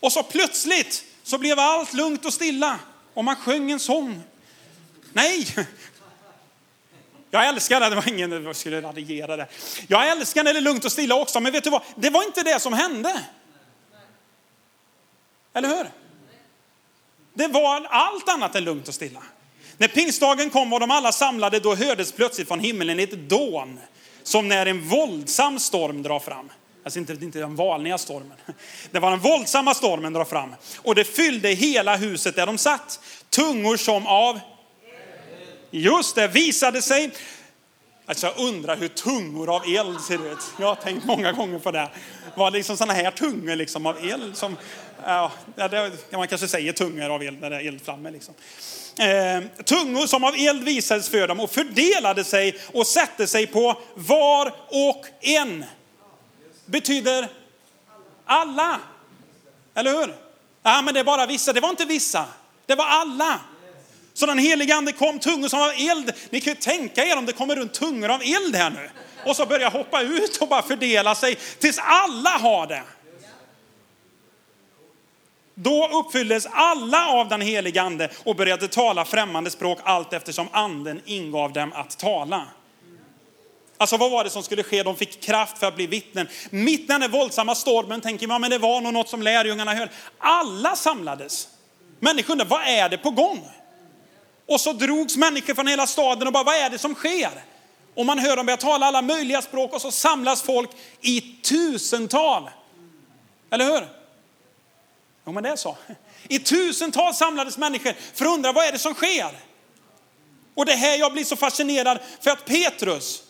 Och 0.00 0.12
så 0.12 0.22
plötsligt 0.22 1.04
så 1.22 1.38
blev 1.38 1.58
allt 1.58 1.92
lugnt 1.92 2.24
och 2.24 2.32
stilla. 2.32 2.78
Och 3.14 3.24
man 3.24 3.36
sjöng 3.36 3.70
en 3.70 3.80
sång. 3.80 4.22
Nej, 5.12 5.46
jag 7.30 7.48
älskar 7.48 7.80
det, 7.80 7.88
det 7.88 7.94
var 7.94 8.08
ingen, 8.08 8.44
jag 8.44 8.56
skulle 8.56 8.82
raljera 8.82 9.36
det. 9.36 9.46
Jag 9.88 10.08
älskar 10.08 10.44
när 10.44 10.52
det 10.52 10.58
är 10.58 10.62
lugnt 10.62 10.84
och 10.84 10.92
stilla 10.92 11.14
också, 11.14 11.40
men 11.40 11.52
vet 11.52 11.64
du 11.64 11.70
vad? 11.70 11.82
Det 11.96 12.10
var 12.10 12.22
inte 12.22 12.42
det 12.42 12.60
som 12.60 12.72
hände. 12.72 13.24
Eller 15.54 15.68
hur? 15.68 15.90
Det 17.34 17.48
var 17.48 17.86
allt 17.90 18.28
annat 18.28 18.54
än 18.54 18.64
lugnt 18.64 18.88
och 18.88 18.94
stilla. 18.94 19.22
När 19.78 19.88
pingstdagen 19.88 20.50
kom 20.50 20.72
och 20.72 20.80
de 20.80 20.90
alla 20.90 21.12
samlade, 21.12 21.60
då 21.60 21.74
hördes 21.74 22.12
plötsligt 22.12 22.48
från 22.48 22.60
himlen 22.60 23.00
ett 23.00 23.28
dån. 23.28 23.80
Som 24.22 24.48
när 24.48 24.66
en 24.66 24.88
våldsam 24.88 25.58
storm 25.58 26.02
drar 26.02 26.20
fram. 26.20 26.50
Alltså 26.86 26.98
inte, 26.98 27.12
inte 27.12 27.38
den 27.38 27.56
vanliga 27.56 27.98
stormen. 27.98 28.36
Det 28.90 28.98
var 28.98 29.10
den 29.10 29.20
våldsamma 29.20 29.74
stormen 29.74 30.12
drar 30.12 30.24
fram. 30.24 30.54
Och 30.78 30.94
det 30.94 31.04
fyllde 31.04 31.48
hela 31.48 31.96
huset 31.96 32.36
där 32.36 32.46
de 32.46 32.58
satt. 32.58 33.00
Tungor 33.30 33.76
som 33.76 34.06
av 34.06 34.40
Just 35.70 36.14
det, 36.14 36.28
visade 36.28 36.82
sig. 36.82 37.10
Alltså 38.06 38.26
jag 38.26 38.38
undrar 38.38 38.76
hur 38.76 38.88
tungor 38.88 39.56
av 39.56 39.62
eld 39.66 40.00
ser 40.00 40.32
ut. 40.32 40.38
Jag 40.60 40.66
har 40.66 40.74
tänkt 40.74 41.04
många 41.04 41.32
gånger 41.32 41.58
på 41.58 41.70
det. 41.70 41.88
Var 42.34 42.50
det 42.50 42.56
liksom 42.56 42.76
sådana 42.76 42.92
här 42.92 43.10
tungor 43.10 43.56
liksom 43.56 43.86
av 43.86 43.98
eld 43.98 44.36
som, 44.36 44.56
ja, 45.04 45.32
det, 45.54 45.92
man 46.12 46.28
kanske 46.28 46.48
säger 46.48 46.72
tungor 46.72 47.10
av 47.10 47.22
eld 47.22 47.40
när 47.40 47.50
det 47.50 47.56
är 47.56 47.68
eld 47.68 47.82
framme 47.84 48.10
liksom. 48.10 48.34
Eh, 48.98 49.64
tungor 49.64 50.06
som 50.06 50.24
av 50.24 50.34
eld 50.34 50.64
visades 50.64 51.08
för 51.08 51.28
dem 51.28 51.40
och 51.40 51.50
fördelade 51.50 52.24
sig 52.24 52.58
och 52.72 52.86
satte 52.86 53.26
sig 53.26 53.46
på 53.46 53.78
var 53.94 54.54
och 54.68 55.06
en. 55.20 55.64
Betyder 56.66 57.28
alla. 58.24 58.80
Eller 59.74 59.92
hur? 59.92 60.14
Ja, 60.62 60.82
men 60.82 60.94
det 60.94 61.00
är 61.00 61.04
bara 61.04 61.26
vissa. 61.26 61.52
Det 61.52 61.60
var 61.60 61.70
inte 61.70 61.84
vissa. 61.84 62.24
Det 62.66 62.74
var 62.74 62.84
alla. 62.84 63.40
Så 64.14 64.26
den 64.26 64.38
helige 64.38 64.74
ande 64.74 64.92
kom 64.92 65.18
tungor 65.18 65.48
som 65.48 65.60
av 65.60 65.72
eld. 65.76 66.12
Ni 66.30 66.40
kan 66.40 66.52
ju 66.52 66.60
tänka 66.60 67.04
er 67.04 67.16
om 67.16 67.26
det 67.26 67.32
kommer 67.32 67.56
runt 67.56 67.74
tungor 67.74 68.10
av 68.10 68.22
eld 68.22 68.56
här 68.56 68.70
nu. 68.70 68.90
Och 69.24 69.36
så 69.36 69.46
börjar 69.46 69.70
hoppa 69.70 70.02
ut 70.02 70.36
och 70.36 70.48
bara 70.48 70.62
fördela 70.62 71.14
sig 71.14 71.34
tills 71.34 71.78
alla 71.78 72.30
har 72.30 72.66
det. 72.66 72.82
Då 75.54 75.88
uppfylldes 75.88 76.46
alla 76.52 77.08
av 77.08 77.28
den 77.28 77.40
helige 77.40 77.82
ande 77.82 78.10
och 78.24 78.36
började 78.36 78.68
tala 78.68 79.04
främmande 79.04 79.50
språk 79.50 79.78
allt 79.82 80.12
eftersom 80.12 80.48
anden 80.52 81.00
ingav 81.04 81.52
dem 81.52 81.72
att 81.72 81.98
tala. 81.98 82.46
Alltså 83.78 83.96
vad 83.96 84.10
var 84.10 84.24
det 84.24 84.30
som 84.30 84.42
skulle 84.42 84.62
ske? 84.62 84.82
De 84.82 84.96
fick 84.96 85.20
kraft 85.20 85.58
för 85.58 85.66
att 85.66 85.76
bli 85.76 85.86
vittnen. 85.86 86.28
Mitt 86.50 86.80
i 86.80 86.86
den 86.86 87.02
här 87.02 87.08
våldsamma 87.08 87.54
stormen 87.54 88.00
tänker 88.00 88.26
man, 88.26 88.40
men 88.40 88.50
det 88.50 88.58
var 88.58 88.80
nog 88.80 88.92
något 88.92 89.08
som 89.08 89.22
lärjungarna 89.22 89.74
höll. 89.74 89.88
Alla 90.18 90.76
samlades. 90.76 91.48
Människor 92.00 92.32
undrade, 92.32 92.50
vad 92.50 92.62
är 92.62 92.88
det 92.88 92.98
på 92.98 93.10
gång? 93.10 93.48
Och 94.48 94.60
så 94.60 94.72
drogs 94.72 95.16
människor 95.16 95.54
från 95.54 95.66
hela 95.66 95.86
staden 95.86 96.26
och 96.26 96.32
bara, 96.32 96.44
vad 96.44 96.54
är 96.54 96.70
det 96.70 96.78
som 96.78 96.94
sker? 96.94 97.44
Och 97.94 98.06
man 98.06 98.18
hör 98.18 98.36
dem 98.36 98.46
börja 98.46 98.56
tala 98.56 98.86
alla 98.86 99.02
möjliga 99.02 99.42
språk 99.42 99.72
och 99.72 99.80
så 99.80 99.90
samlas 99.90 100.42
folk 100.42 100.70
i 101.00 101.20
tusental. 101.20 102.50
Eller 103.50 103.64
hur? 103.64 103.88
Jo 105.26 105.32
men 105.32 105.42
det 105.42 105.48
är 105.48 105.56
så. 105.56 105.76
I 106.28 106.38
tusental 106.38 107.14
samlades 107.14 107.58
människor 107.58 107.94
för 108.14 108.24
att 108.24 108.32
undra, 108.32 108.52
vad 108.52 108.66
är 108.66 108.72
det 108.72 108.78
som 108.78 108.94
sker? 108.94 109.30
Och 110.54 110.66
det 110.66 110.74
här 110.74 110.96
jag 110.96 111.12
blir 111.12 111.24
så 111.24 111.36
fascinerad 111.36 111.98
för 112.20 112.30
att 112.30 112.44
Petrus, 112.44 113.22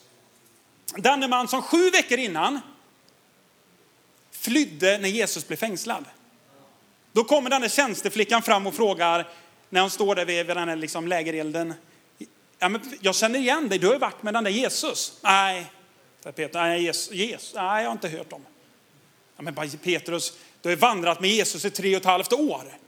denne 0.94 1.29
man 1.29 1.49
som 1.49 1.62
sju 1.62 1.90
veckor 1.90 2.18
innan 2.18 2.61
flydde 4.31 4.99
när 4.99 5.09
Jesus 5.09 5.49
blev 5.49 5.57
fängslad. 5.57 6.05
Då 7.12 7.25
kommer 7.25 7.51
den 7.51 7.61
där 7.61 7.68
tjänsteflickan 7.68 8.42
fram 8.42 8.66
och 8.66 8.75
frågar, 8.75 9.29
när 9.68 9.81
hon 9.81 9.90
står 9.90 10.14
där 10.14 10.25
vid, 10.25 10.46
den 10.46 10.68
här 10.68 10.77
liksom 10.77 11.09
lägerelden. 11.09 11.75
Ja, 12.59 12.68
men 12.68 12.81
jag 13.01 13.14
känner 13.14 13.38
igen 13.38 13.68
dig, 13.68 13.79
du 13.79 13.87
har 13.87 13.94
ju 13.94 14.01
varit 14.01 14.22
med 14.22 14.35
den 14.35 14.44
där 14.44 14.51
Jesus. 14.51 15.18
Nej, 15.22 15.66
Peter, 16.22 16.51
nej, 16.53 16.83
Jesus, 16.83 17.12
Jesus, 17.12 17.55
nej 17.55 17.83
jag 17.83 17.88
har 17.88 17.92
inte 17.92 18.09
hört 18.09 18.33
om. 18.33 18.44
Ja, 19.37 19.42
men 19.42 19.55
Petrus, 19.83 20.33
du 20.62 20.68
har 20.68 20.70
ju 20.70 20.81
vandrat 20.81 21.20
med 21.20 21.31
Jesus 21.31 21.64
i 21.64 21.70
tre 21.70 21.96
och 21.96 22.01
ett 22.01 22.07
halvt 22.07 22.33
år. 22.33 22.79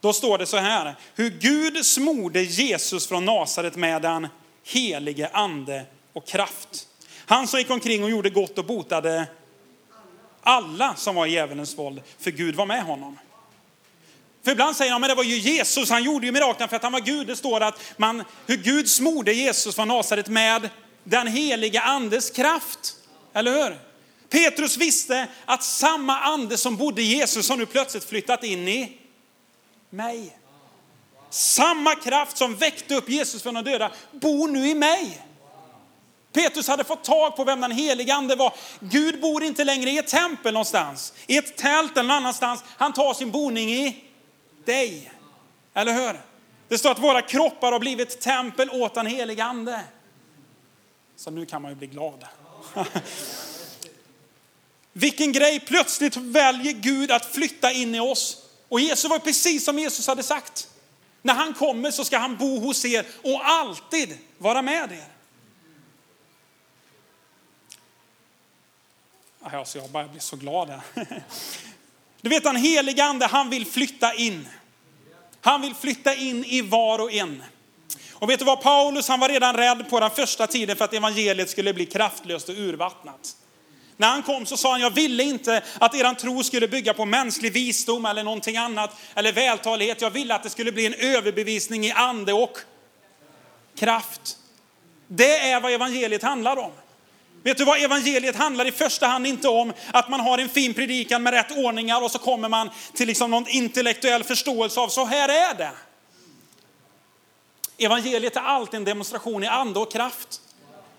Då 0.00 0.12
står 0.12 0.38
det 0.38 0.46
så 0.46 0.56
här, 0.56 0.94
hur 1.14 1.30
Gud 1.30 1.86
smorde 1.86 2.42
Jesus 2.42 3.06
från 3.06 3.24
Nasaret 3.24 3.76
med 3.76 4.02
den 4.02 4.28
helige 4.64 5.28
ande 5.32 5.84
och 6.12 6.26
kraft. 6.26 6.88
Han 7.26 7.46
som 7.46 7.58
gick 7.58 7.70
omkring 7.70 8.04
och 8.04 8.10
gjorde 8.10 8.30
gott 8.30 8.58
och 8.58 8.64
botade 8.64 9.26
alla 10.40 10.94
som 10.94 11.14
var 11.14 11.26
i 11.26 11.30
djävulens 11.30 11.78
våld, 11.78 12.02
för 12.18 12.30
Gud 12.30 12.54
var 12.54 12.66
med 12.66 12.82
honom. 12.82 13.18
För 14.44 14.50
ibland 14.50 14.76
säger 14.76 14.92
de, 14.92 15.00
men 15.00 15.08
det 15.08 15.14
var 15.14 15.24
ju 15.24 15.38
Jesus, 15.38 15.90
han 15.90 16.04
gjorde 16.04 16.26
ju 16.26 16.32
miraklerna 16.32 16.68
för 16.68 16.76
att 16.76 16.82
han 16.82 16.92
var 16.92 17.00
Gud. 17.00 17.26
Det 17.26 17.36
står 17.36 17.60
att 17.60 17.80
man, 17.96 18.24
hur 18.46 18.56
Gud 18.56 18.90
smorde 18.90 19.32
Jesus 19.32 19.74
från 19.74 19.88
Nasaret 19.88 20.28
med 20.28 20.70
den 21.08 21.26
heliga 21.26 21.80
andes 21.80 22.30
kraft. 22.30 22.96
Eller 23.32 23.52
hur? 23.52 23.78
Petrus 24.28 24.76
visste 24.76 25.28
att 25.44 25.62
samma 25.62 26.20
ande 26.20 26.56
som 26.56 26.76
bodde 26.76 27.02
i 27.02 27.04
Jesus 27.04 27.48
har 27.48 27.56
nu 27.56 27.66
plötsligt 27.66 28.04
flyttat 28.04 28.44
in 28.44 28.68
i 28.68 28.98
mig. 29.90 30.38
Samma 31.30 31.94
kraft 31.94 32.36
som 32.36 32.56
väckte 32.56 32.94
upp 32.94 33.08
Jesus 33.08 33.42
från 33.42 33.54
de 33.54 33.64
döda 33.64 33.90
bor 34.12 34.48
nu 34.48 34.68
i 34.68 34.74
mig. 34.74 35.20
Petrus 36.32 36.68
hade 36.68 36.84
fått 36.84 37.04
tag 37.04 37.36
på 37.36 37.44
vem 37.44 37.60
den 37.60 37.72
helige 37.72 38.14
ande 38.14 38.36
var. 38.36 38.54
Gud 38.80 39.20
bor 39.20 39.44
inte 39.44 39.64
längre 39.64 39.90
i 39.90 39.98
ett 39.98 40.06
tempel 40.06 40.52
någonstans, 40.52 41.12
i 41.26 41.36
ett 41.36 41.56
tält 41.56 41.92
eller 41.92 42.08
någon 42.08 42.16
annanstans. 42.16 42.64
Han 42.76 42.92
tar 42.92 43.14
sin 43.14 43.30
boning 43.30 43.70
i 43.70 44.04
dig. 44.64 45.12
Eller 45.74 45.92
hur? 45.92 46.20
Det 46.68 46.78
står 46.78 46.90
att 46.90 46.98
våra 46.98 47.22
kroppar 47.22 47.72
har 47.72 47.78
blivit 47.78 48.20
tempel 48.20 48.70
åt 48.70 48.94
den 48.94 49.06
helige 49.06 49.44
ande. 49.44 49.80
Så 51.18 51.30
nu 51.30 51.46
kan 51.46 51.62
man 51.62 51.70
ju 51.70 51.74
bli 51.74 51.86
glad. 51.86 52.24
Vilken 54.92 55.32
grej, 55.32 55.60
plötsligt 55.60 56.16
väljer 56.16 56.72
Gud 56.72 57.10
att 57.10 57.24
flytta 57.24 57.72
in 57.72 57.94
i 57.94 58.00
oss. 58.00 58.44
Och 58.68 58.80
Jesus 58.80 59.10
var 59.10 59.18
precis 59.18 59.64
som 59.64 59.78
Jesus 59.78 60.06
hade 60.06 60.22
sagt. 60.22 60.68
När 61.22 61.34
han 61.34 61.54
kommer 61.54 61.90
så 61.90 62.04
ska 62.04 62.18
han 62.18 62.36
bo 62.36 62.58
hos 62.58 62.84
er 62.84 63.06
och 63.22 63.40
alltid 63.44 64.18
vara 64.38 64.62
med 64.62 64.92
er. 64.92 65.08
Alltså 69.40 69.78
jag 69.78 69.90
bara 69.90 70.08
blir 70.08 70.20
så 70.20 70.36
glad 70.36 70.68
här. 70.68 70.82
Du 72.20 72.28
vet 72.28 72.44
den 72.44 72.56
helige 72.56 73.04
ande, 73.04 73.26
han 73.26 73.50
vill 73.50 73.66
flytta 73.66 74.14
in. 74.14 74.48
Han 75.40 75.60
vill 75.60 75.74
flytta 75.74 76.14
in 76.14 76.44
i 76.44 76.62
var 76.62 76.98
och 76.98 77.12
en. 77.12 77.42
Och 78.18 78.30
vet 78.30 78.38
du 78.38 78.44
vad, 78.44 78.60
Paulus 78.60 79.08
han 79.08 79.20
var 79.20 79.28
redan 79.28 79.56
rädd 79.56 79.90
på 79.90 80.00
den 80.00 80.10
första 80.10 80.46
tiden 80.46 80.76
för 80.76 80.84
att 80.84 80.94
evangeliet 80.94 81.50
skulle 81.50 81.74
bli 81.74 81.86
kraftlöst 81.86 82.48
och 82.48 82.54
urvattnat. 82.54 83.36
När 83.96 84.08
han 84.08 84.22
kom 84.22 84.46
så 84.46 84.56
sa 84.56 84.70
han, 84.70 84.80
jag 84.80 84.90
ville 84.90 85.22
inte 85.22 85.62
att 85.78 85.94
eran 85.94 86.16
tro 86.16 86.42
skulle 86.42 86.68
bygga 86.68 86.94
på 86.94 87.04
mänsklig 87.04 87.52
visdom 87.52 88.04
eller 88.04 88.22
någonting 88.22 88.56
annat, 88.56 88.96
eller 89.14 89.32
vältalighet. 89.32 90.00
Jag 90.00 90.10
ville 90.10 90.34
att 90.34 90.42
det 90.42 90.50
skulle 90.50 90.72
bli 90.72 90.86
en 90.86 90.94
överbevisning 90.94 91.84
i 91.84 91.92
ande 91.92 92.32
och 92.32 92.58
kraft. 93.78 94.36
Det 95.08 95.38
är 95.38 95.60
vad 95.60 95.72
evangeliet 95.72 96.22
handlar 96.22 96.56
om. 96.56 96.70
Vet 97.42 97.58
du 97.58 97.64
vad 97.64 97.82
evangeliet 97.82 98.36
handlar 98.36 98.66
i 98.66 98.72
första 98.72 99.06
hand 99.06 99.26
inte 99.26 99.48
om 99.48 99.72
att 99.92 100.08
man 100.08 100.20
har 100.20 100.38
en 100.38 100.48
fin 100.48 100.74
predikan 100.74 101.22
med 101.22 101.32
rätt 101.32 101.56
ordningar 101.56 102.04
och 102.04 102.10
så 102.10 102.18
kommer 102.18 102.48
man 102.48 102.70
till 102.94 103.06
liksom 103.06 103.30
någon 103.30 103.48
intellektuell 103.48 104.24
förståelse 104.24 104.80
av 104.80 104.88
så 104.88 105.04
här 105.04 105.28
är 105.28 105.54
det. 105.54 105.70
Evangeliet 107.78 108.36
är 108.36 108.40
alltid 108.40 108.78
en 108.78 108.84
demonstration 108.84 109.44
i 109.44 109.46
ande 109.46 109.78
och 109.78 109.92
kraft. 109.92 110.40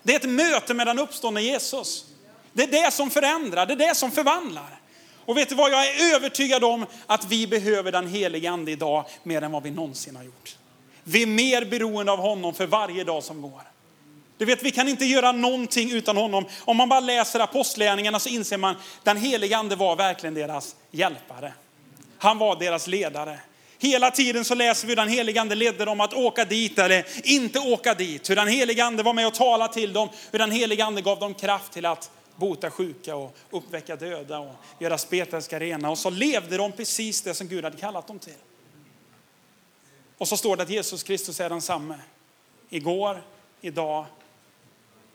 Det 0.02 0.12
är 0.12 0.16
ett 0.16 0.28
möte 0.30 0.74
med 0.74 0.86
den 0.86 0.98
uppståndne 0.98 1.40
Jesus. 1.40 2.04
Det 2.52 2.62
är 2.62 2.84
det 2.84 2.90
som 2.90 3.10
förändrar, 3.10 3.66
det 3.66 3.72
är 3.72 3.88
det 3.88 3.94
som 3.94 4.10
förvandlar. 4.10 4.80
Och 5.24 5.36
vet 5.36 5.48
du 5.48 5.54
vad, 5.54 5.72
jag 5.72 5.88
är 5.88 6.14
övertygad 6.14 6.64
om 6.64 6.86
att 7.06 7.24
vi 7.24 7.46
behöver 7.46 7.92
den 7.92 8.08
helige 8.08 8.50
ande 8.50 8.70
idag 8.70 9.04
mer 9.22 9.42
än 9.42 9.52
vad 9.52 9.62
vi 9.62 9.70
någonsin 9.70 10.16
har 10.16 10.22
gjort. 10.22 10.56
Vi 11.04 11.22
är 11.22 11.26
mer 11.26 11.64
beroende 11.64 12.12
av 12.12 12.18
honom 12.18 12.54
för 12.54 12.66
varje 12.66 13.04
dag 13.04 13.24
som 13.24 13.42
går. 13.42 13.62
Du 14.38 14.44
vet, 14.44 14.62
vi 14.62 14.70
kan 14.70 14.88
inte 14.88 15.04
göra 15.04 15.32
någonting 15.32 15.90
utan 15.92 16.16
honom. 16.16 16.44
Om 16.64 16.76
man 16.76 16.88
bara 16.88 17.00
läser 17.00 17.40
apostlärningarna 17.40 18.18
så 18.18 18.28
inser 18.28 18.56
man 18.56 18.70
att 18.70 18.82
den 19.02 19.16
helige 19.16 19.56
ande 19.56 19.76
var 19.76 19.96
verkligen 19.96 20.34
deras 20.34 20.76
hjälpare. 20.90 21.52
Han 22.18 22.38
var 22.38 22.56
deras 22.56 22.86
ledare. 22.86 23.38
Hela 23.82 24.10
tiden 24.10 24.44
så 24.44 24.54
läser 24.54 24.86
vi 24.86 24.90
hur 24.90 24.96
den 24.96 25.08
helige 25.08 25.40
ande 25.40 25.54
ledde 25.54 25.84
dem 25.84 26.00
att 26.00 26.14
åka 26.14 26.44
dit 26.44 26.78
eller 26.78 27.06
inte 27.24 27.58
åka 27.58 27.94
dit. 27.94 28.30
Hur 28.30 28.36
den 28.36 28.48
helige 28.48 28.84
ande 28.84 29.02
var 29.02 29.12
med 29.12 29.26
och 29.26 29.34
talade 29.34 29.74
till 29.74 29.92
dem. 29.92 30.08
Hur 30.30 30.38
den 30.38 30.50
helige 30.50 30.84
ande 30.84 31.02
gav 31.02 31.18
dem 31.18 31.34
kraft 31.34 31.72
till 31.72 31.86
att 31.86 32.10
bota 32.36 32.70
sjuka 32.70 33.16
och 33.16 33.36
uppväcka 33.50 33.96
döda 33.96 34.38
och 34.38 34.54
göra 34.78 34.98
spetälska 34.98 35.60
rena. 35.60 35.90
Och 35.90 35.98
så 35.98 36.10
levde 36.10 36.56
de 36.56 36.72
precis 36.72 37.22
det 37.22 37.34
som 37.34 37.48
Gud 37.48 37.64
hade 37.64 37.76
kallat 37.76 38.06
dem 38.06 38.18
till. 38.18 38.32
Och 40.18 40.28
så 40.28 40.36
står 40.36 40.56
det 40.56 40.62
att 40.62 40.70
Jesus 40.70 41.02
Kristus 41.02 41.40
är 41.40 41.48
densamme. 41.48 41.98
Igår, 42.70 43.22
idag 43.60 44.06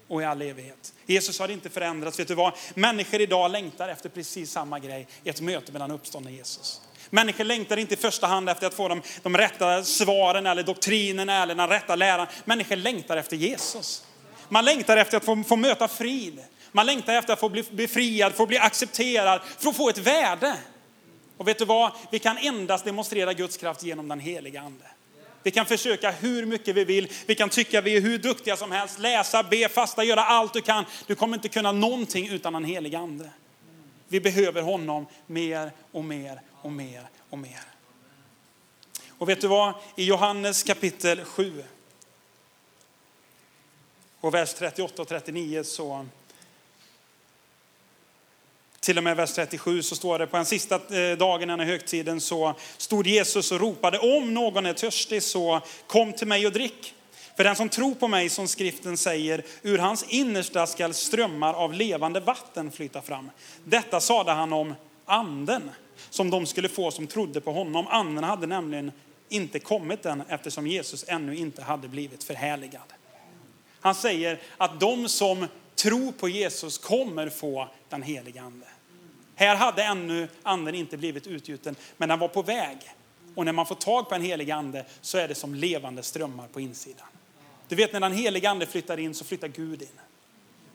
och 0.08 0.22
i 0.22 0.26
all 0.26 0.42
evighet. 0.42 0.94
Jesus 1.06 1.40
har 1.40 1.52
inte 1.52 1.70
förändrats. 1.70 2.20
Vet 2.20 2.28
du 2.28 2.36
vad? 2.36 2.54
Människor 2.74 3.22
idag 3.22 3.52
längtar 3.52 3.90
efter 3.90 4.10
precis 4.10 4.52
samma 4.52 4.80
grej, 4.80 5.08
ett 5.24 5.42
möte 5.42 5.72
med 5.72 5.82
den 5.82 5.92
uppståndne 5.92 6.32
Jesus. 6.32 6.82
Människor 7.10 7.44
längtar 7.44 7.78
inte 7.78 7.94
i 7.94 7.98
första 7.98 8.28
hand 8.28 8.50
efter 8.50 8.68
att 8.68 8.74
få 8.74 8.88
de, 8.88 9.02
de 9.24 9.38
rätta 9.38 9.84
svaren 9.84 10.46
eller 10.46 10.64
doktrinerna 10.64 11.44
eller 11.44 11.56
den 11.56 11.70
rätta 11.70 11.96
läran. 11.96 12.28
Människor 12.46 12.76
längtar 12.76 13.18
efter 13.18 13.36
Jesus. 13.36 14.04
Man 14.50 14.66
längtar 14.66 14.98
efter 14.98 15.18
att 15.18 15.26
få, 15.26 15.44
få 15.44 15.56
möta 15.56 15.88
frid. 15.88 16.44
Man 16.72 16.86
längtar 16.86 17.16
efter 17.16 17.34
att 17.34 17.40
få 17.40 17.50
bli 17.50 17.64
befriad, 17.72 18.34
få 18.34 18.46
bli 18.46 18.58
accepterad, 18.58 19.42
för 19.60 19.70
att 19.70 19.78
få 19.78 19.90
ett 19.90 19.98
värde. 19.98 20.56
Och 21.38 21.48
vet 21.48 21.60
du 21.60 21.66
vad? 21.66 21.92
Vi 22.12 22.20
kan 22.20 22.38
endast 22.38 22.86
demonstrera 22.86 23.34
Guds 23.34 23.58
kraft 23.58 23.84
genom 23.84 24.08
den 24.08 24.20
heliga 24.20 24.62
ande. 24.62 24.86
Vi 25.44 25.52
kan 25.52 25.66
försöka 25.66 26.12
hur 26.12 26.46
mycket 26.46 26.76
vi 26.76 26.84
vill. 26.84 27.12
Vi 27.26 27.36
kan 27.36 27.50
tycka 27.50 27.82
vi 27.82 27.98
är 27.98 28.02
hur 28.02 28.18
duktiga 28.18 28.58
som 28.58 28.72
helst. 28.72 29.00
Läsa, 29.00 29.44
be, 29.44 29.70
fasta, 29.70 30.04
göra 30.04 30.24
allt 30.24 30.54
du 30.54 30.62
kan. 30.62 30.86
Du 31.08 31.16
kommer 31.16 31.38
inte 31.38 31.50
kunna 31.50 31.72
någonting 31.72 32.30
utan 32.30 32.54
den 32.54 32.66
heliga 32.66 33.00
ande. 33.00 33.30
Vi 34.08 34.20
behöver 34.20 34.62
honom 34.62 35.06
mer 35.28 35.72
och 35.92 36.04
mer 36.04 36.42
och 36.66 36.72
mer 36.72 37.10
och 37.30 37.38
mer. 37.38 37.62
Och 39.10 39.30
vet 39.30 39.42
du 39.42 39.48
vad? 39.48 39.74
I 39.96 40.06
Johannes 40.06 40.64
kapitel 40.64 41.26
7 41.26 41.64
och 44.20 44.34
vers 44.34 44.54
38 44.54 45.02
och 45.02 45.08
39 45.08 45.64
så 45.64 46.06
till 48.80 48.98
och 48.98 49.04
med 49.04 49.16
vers 49.18 49.34
37 49.34 49.84
så 49.84 49.96
står 49.96 50.20
det 50.20 50.28
på 50.28 50.38
den 50.38 50.46
sista 50.46 50.76
eh, 50.76 51.18
dagen 51.18 51.44
innan 51.44 51.60
högtiden 51.60 52.22
så 52.22 52.54
stod 52.78 53.08
Jesus 53.08 53.52
och 53.52 53.60
ropade 53.60 54.00
om 54.00 54.34
någon 54.34 54.66
är 54.66 54.74
törstig 54.74 55.24
så 55.24 55.62
kom 55.88 56.14
till 56.14 56.28
mig 56.28 56.48
och 56.48 56.54
drick. 56.54 56.96
För 57.36 57.44
den 57.44 57.56
som 57.56 57.70
tror 57.70 57.96
på 57.96 58.08
mig, 58.08 58.30
som 58.30 58.48
skriften 58.48 58.98
säger, 58.98 59.44
ur 59.62 59.78
hans 59.78 60.04
innersta 60.04 60.68
skall 60.68 60.94
strömmar 60.94 61.54
av 61.54 61.74
levande 61.74 62.20
vatten 62.20 62.72
flyta 62.72 63.02
fram. 63.02 63.32
Detta 63.64 64.02
sade 64.02 64.32
han 64.32 64.54
om 64.54 64.76
anden 65.06 65.72
som 66.16 66.30
de 66.30 66.46
skulle 66.46 66.70
få 66.70 66.92
som 66.92 67.08
trodde 67.08 67.42
på 67.42 67.52
honom. 67.52 67.88
Anden 67.88 68.24
hade 68.24 68.48
nämligen 68.48 68.92
inte 69.30 69.60
kommit 69.60 70.06
än 70.06 70.24
eftersom 70.30 70.68
Jesus 70.68 71.06
ännu 71.08 71.36
inte 71.36 71.62
hade 71.62 71.88
blivit 71.88 72.24
förhärligad. 72.24 72.94
Han 73.80 73.96
säger 73.96 74.42
att 74.58 74.80
de 74.80 75.10
som 75.10 75.48
tror 75.76 76.12
på 76.12 76.30
Jesus 76.30 76.78
kommer 76.78 77.30
få 77.30 77.68
den 77.90 78.04
heliga 78.04 78.42
ande. 78.42 78.66
Här 79.36 79.56
hade 79.56 79.84
ännu 79.84 80.28
anden 80.44 80.76
inte 80.76 80.98
blivit 80.98 81.28
utgjuten, 81.28 81.76
men 81.98 82.10
den 82.10 82.20
var 82.20 82.28
på 82.28 82.42
väg. 82.42 82.78
Och 83.36 83.46
när 83.46 83.52
man 83.52 83.66
får 83.66 83.76
tag 83.76 84.10
på 84.10 84.16
en 84.16 84.22
helig 84.22 84.52
ande 84.52 84.86
så 85.02 85.18
är 85.18 85.28
det 85.28 85.36
som 85.36 85.56
levande 85.56 86.04
strömmar 86.04 86.48
på 86.48 86.60
insidan. 86.60 87.08
Du 87.68 87.76
vet 87.76 87.94
när 87.94 88.00
den 88.00 88.14
heliga 88.14 88.50
ande 88.50 88.66
flyttar 88.66 89.00
in 89.00 89.14
så 89.14 89.26
flyttar 89.26 89.48
Gud 89.48 89.82
in. 89.82 90.00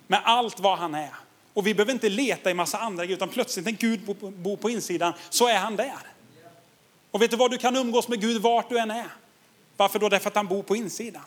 Med 0.07 0.20
allt 0.24 0.61
vad 0.61 0.79
han 0.79 0.94
är. 0.94 1.14
Och 1.61 1.66
vi 1.66 1.75
behöver 1.75 1.92
inte 1.92 2.09
leta 2.09 2.51
i 2.51 2.55
massa 2.55 2.79
andra 2.79 3.05
grejer, 3.05 3.16
utan 3.16 3.29
plötsligt 3.29 3.64
när 3.64 3.73
Gud 3.73 4.01
bor 4.20 4.57
på 4.57 4.70
insidan 4.70 5.12
så 5.31 5.49
är 5.49 5.59
han 5.59 5.77
där. 5.77 5.99
Och 7.11 7.23
vet 7.23 7.31
du 7.31 7.37
vad, 7.37 7.51
du 7.51 7.59
kan 7.59 7.77
umgås 7.77 8.09
med 8.09 8.20
Gud 8.20 8.42
vart 8.42 8.68
du 8.68 8.79
än 8.79 8.90
är. 8.90 9.07
Varför 9.77 9.99
då? 9.99 10.09
Därför 10.09 10.29
att 10.29 10.37
han 10.37 10.46
bor 10.46 10.62
på 10.62 10.77
insidan. 10.77 11.23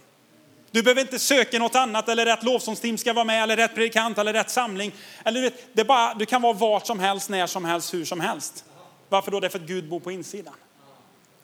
Du 0.72 0.84
behöver 0.84 1.02
inte 1.02 1.19
söka 1.19 1.60
något 1.60 1.76
annat 1.76 2.10
eller 2.10 2.26
rätt 2.26 2.43
lovsångsteam 2.43 2.98
ska 2.98 3.13
vara 3.13 3.26
med 3.26 3.43
eller 3.43 3.58
rätt 3.58 3.76
predikant 3.76 4.17
eller 4.17 4.34
rätt 4.34 4.50
samling. 4.50 4.91
Eller 5.26 5.41
du, 5.41 5.50
vet, 5.50 5.76
det 5.76 5.84
bara, 5.84 6.13
du 6.13 6.26
kan 6.26 6.41
vara 6.41 6.54
vart 6.54 6.88
som 6.88 7.00
helst, 7.00 7.30
när 7.30 7.48
som 7.48 7.65
helst, 7.65 7.93
hur 7.93 8.06
som 8.06 8.19
helst. 8.19 8.65
Varför 9.10 9.32
då? 9.32 9.39
Därför 9.39 9.60
att 9.60 9.65
Gud 9.65 9.89
bor 9.89 10.00
på 10.00 10.12
insidan. 10.12 10.56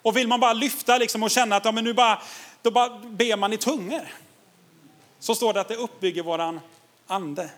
Och 0.01 0.17
vill 0.17 0.27
man 0.27 0.39
bara 0.39 0.53
lyfta 0.53 0.97
liksom 0.97 1.23
och 1.23 1.31
känna 1.31 1.55
att 1.55 1.65
ja, 1.65 1.71
men 1.71 1.83
nu 1.83 1.93
bara, 1.93 2.21
då 2.61 2.71
bara 2.71 2.99
ber 2.99 3.37
man 3.37 3.53
i 3.53 3.57
tungor. 3.57 4.07
Så 5.19 5.35
står 5.35 5.53
det 5.53 5.61
att 5.61 5.67
det 5.67 5.75
uppbygger 5.75 6.23
våran 6.23 6.59
ande. 7.07 7.49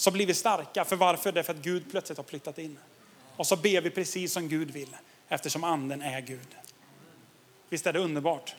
Så 0.00 0.10
blir 0.10 0.26
vi 0.26 0.34
starka. 0.34 0.84
För 0.84 0.96
varför? 0.96 1.32
Därför 1.32 1.52
att 1.52 1.62
Gud 1.62 1.90
plötsligt 1.90 2.18
har 2.18 2.24
flyttat 2.24 2.58
in. 2.58 2.78
Och 3.36 3.46
så 3.46 3.56
ber 3.56 3.80
vi 3.80 3.90
precis 3.90 4.32
som 4.32 4.48
Gud 4.48 4.70
vill 4.70 4.96
eftersom 5.28 5.64
anden 5.64 6.02
är 6.02 6.20
Gud. 6.20 6.56
Visst 7.68 7.86
är 7.86 7.92
det 7.92 7.98
underbart? 7.98 8.54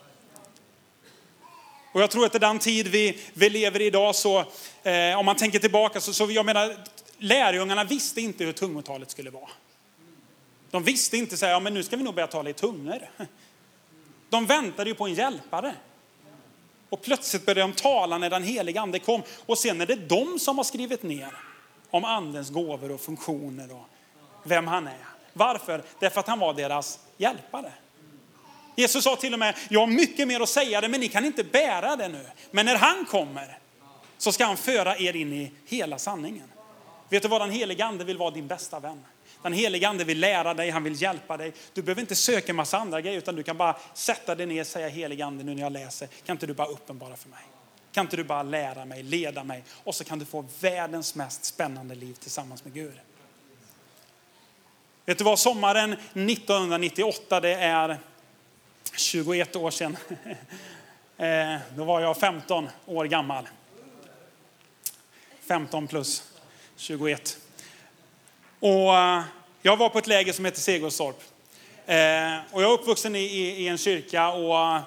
Och 1.92 2.02
jag 2.02 2.12
tror 2.12 2.26
att 2.26 2.36
i 2.36 2.40
den 2.40 2.60
tid 2.60 2.88
vi, 2.88 3.20
vi 3.34 3.50
lever 3.50 3.82
i 3.82 3.86
idag 3.86 4.16
så, 4.16 4.40
eh, 4.84 5.20
om 5.20 5.26
man 5.26 5.36
tänker 5.36 5.60
tillbaka, 5.60 6.02
så, 6.02 6.14
så 6.14 6.32
jag 6.32 6.46
menar, 6.46 6.78
lärjungarna 7.18 7.84
visste 7.84 8.22
inte 8.22 8.44
hur 8.44 8.54
tungotalet 8.54 9.12
skulle 9.12 9.30
vara. 9.30 9.50
De 10.72 10.84
visste 10.84 11.18
inte 11.18 11.38
så 11.38 11.46
här, 11.46 11.54
ja 11.54 11.60
men 11.60 11.74
nu 11.74 11.84
ska 11.84 11.98
vi 11.98 12.04
nog 12.04 12.16
börja 12.16 12.28
tala 12.28 12.50
i 12.50 12.54
tungor. 12.54 13.10
De 14.30 14.46
väntade 14.46 14.90
ju 14.90 14.96
på 14.96 15.08
en 15.08 15.14
hjälpare. 15.14 15.76
Och 16.92 17.02
plötsligt 17.02 17.46
började 17.46 17.72
de 17.72 17.74
tala 17.74 18.18
när 18.18 18.30
den 18.30 18.44
heliga 18.44 18.82
ande 18.82 19.00
kom. 19.00 19.22
Och 19.46 19.58
sen 19.58 19.82
är 19.82 19.86
det 19.86 19.96
de 19.96 20.40
som 20.40 20.58
har 20.58 20.64
skrivit 20.64 21.04
ner 21.04 21.34
om 21.90 22.06
andens 22.06 22.50
gåvor 22.50 22.92
och 22.92 23.02
funktioner 23.02 23.72
och 23.72 23.86
vem 24.44 24.68
han 24.68 24.88
är. 24.88 25.06
Varför? 25.34 25.84
Därför 26.00 26.20
att 26.20 26.28
han 26.28 26.40
var 26.40 26.54
deras 26.54 27.00
hjälpare. 27.18 27.72
Jesus 28.76 29.04
sa 29.04 29.16
till 29.16 29.34
och 29.34 29.40
med, 29.40 29.56
jag 29.70 29.80
har 29.80 29.88
mycket 29.88 30.28
mer 30.28 30.40
att 30.40 30.50
säga 30.50 30.82
det, 30.82 30.88
men 30.88 31.00
ni 31.00 31.08
kan 31.08 31.26
inte 31.26 31.44
bära 31.44 31.96
det 31.96 32.08
nu. 32.08 32.26
Men 32.52 32.66
när 32.66 32.76
han 32.76 33.06
kommer 33.06 33.58
så 34.18 34.32
ska 34.32 34.46
han 34.46 34.58
föra 34.58 34.98
er 34.98 35.16
in 35.16 35.34
i 35.34 35.52
hela 35.66 36.00
sanningen. 36.00 36.52
Vet 37.10 37.24
du 37.24 37.30
vad, 37.30 37.42
den 37.42 37.52
helige 37.52 37.86
ande 37.86 38.04
vill 38.04 38.18
vara 38.18 38.32
din 38.32 38.48
bästa 38.48 38.80
vän. 38.80 39.06
Den 39.42 39.54
helige 39.54 39.88
ande 39.90 40.04
vill 40.04 40.20
lära 40.20 40.54
dig, 40.54 40.70
han 40.70 40.84
vill 40.84 41.02
hjälpa 41.02 41.38
dig. 41.38 41.54
Du 41.74 41.82
behöver 41.82 42.02
inte 42.02 42.16
söka 42.16 42.52
en 42.52 42.56
massa 42.56 42.78
andra 42.78 43.02
grejer, 43.02 43.18
utan 43.18 43.36
du 43.36 43.44
kan 43.44 43.58
bara 43.58 43.76
sätta 43.94 44.36
dig 44.36 44.46
ner 44.46 44.62
och 44.62 44.68
säga 44.68 44.88
helige 44.88 45.26
ande 45.26 45.44
nu 45.44 45.56
när 45.56 45.62
jag 45.62 45.72
läser, 45.72 46.08
kan 46.26 46.36
inte 46.36 46.48
du 46.48 46.54
bara 46.54 46.68
uppenbara 46.68 47.16
för 47.16 47.30
mig? 47.30 47.44
Kan 47.92 48.06
inte 48.06 48.18
du 48.18 48.24
bara 48.24 48.44
lära 48.44 48.86
mig, 48.86 49.04
leda 49.04 49.44
mig? 49.44 49.64
Och 49.84 49.96
så 49.96 50.04
kan 50.04 50.20
du 50.20 50.26
få 50.26 50.46
världens 50.60 51.16
mest 51.16 51.46
spännande 51.46 51.96
liv 51.96 52.14
tillsammans 52.14 52.64
med 52.64 52.74
Gud. 52.74 53.00
Vet 55.06 55.18
du 55.18 55.24
vad, 55.24 55.40
sommaren 55.40 55.94
1998, 55.94 57.40
det 57.40 57.54
är 57.54 57.98
21 58.96 59.56
år 59.56 59.72
sedan. 59.72 59.98
Eh, 61.18 61.58
då 61.76 61.84
var 61.84 62.02
jag 62.02 62.18
15 62.18 62.70
år 62.86 63.06
gammal. 63.06 63.50
15 65.48 65.88
plus 65.88 66.24
21. 66.76 67.38
Och 68.62 68.98
eh, 68.98 69.22
jag 69.62 69.78
var 69.78 69.90
på 69.90 69.98
ett 70.00 70.08
läger 70.08 70.34
som 70.34 70.46
heter 70.46 70.60
Segerstorp. 70.60 71.16
Eh, 71.86 71.96
och 72.52 72.62
jag 72.62 72.70
är 72.70 72.74
uppvuxen 72.74 73.16
i, 73.16 73.20
i, 73.20 73.64
i, 73.64 73.68
en 73.68 73.78
kyrka 73.78 74.32
och 74.32 74.58
eh, 74.58 74.82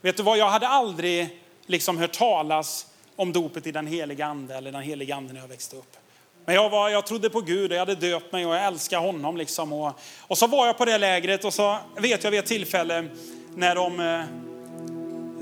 vet 0.00 0.16
du 0.16 0.22
vad, 0.22 0.38
jag 0.38 0.50
hade 0.50 0.68
aldrig 0.68 1.40
liksom 1.66 1.98
hört 1.98 2.12
talas 2.12 2.86
om 3.16 3.32
dopet 3.32 3.66
i 3.66 3.72
den 3.72 3.86
heliga 3.86 4.26
ande 4.26 4.54
eller 4.54 4.72
den 4.72 4.82
heliga 4.82 5.14
ande 5.16 5.32
när 5.32 5.40
jag 5.40 5.48
växte 5.48 5.76
upp. 5.76 5.96
Men 6.44 6.54
jag, 6.54 6.70
var, 6.70 6.88
jag 6.88 7.06
trodde 7.06 7.30
på 7.30 7.40
Gud 7.40 7.70
och 7.70 7.76
jag 7.76 7.86
hade 7.86 7.94
döpt 7.94 8.32
mig 8.32 8.46
och 8.46 8.54
jag 8.54 8.64
älskade 8.64 9.06
honom. 9.06 9.36
Liksom. 9.36 9.72
Och, 9.72 9.92
och 10.20 10.38
så 10.38 10.46
var 10.46 10.66
jag 10.66 10.78
på 10.78 10.84
det 10.84 10.98
lägret 10.98 11.44
och 11.44 11.54
så 11.54 11.78
vet 11.96 12.24
jag 12.24 12.30
vid 12.30 12.40
ett 12.40 12.46
tillfälle 12.46 13.08
när 13.54 13.74
de 13.74 14.24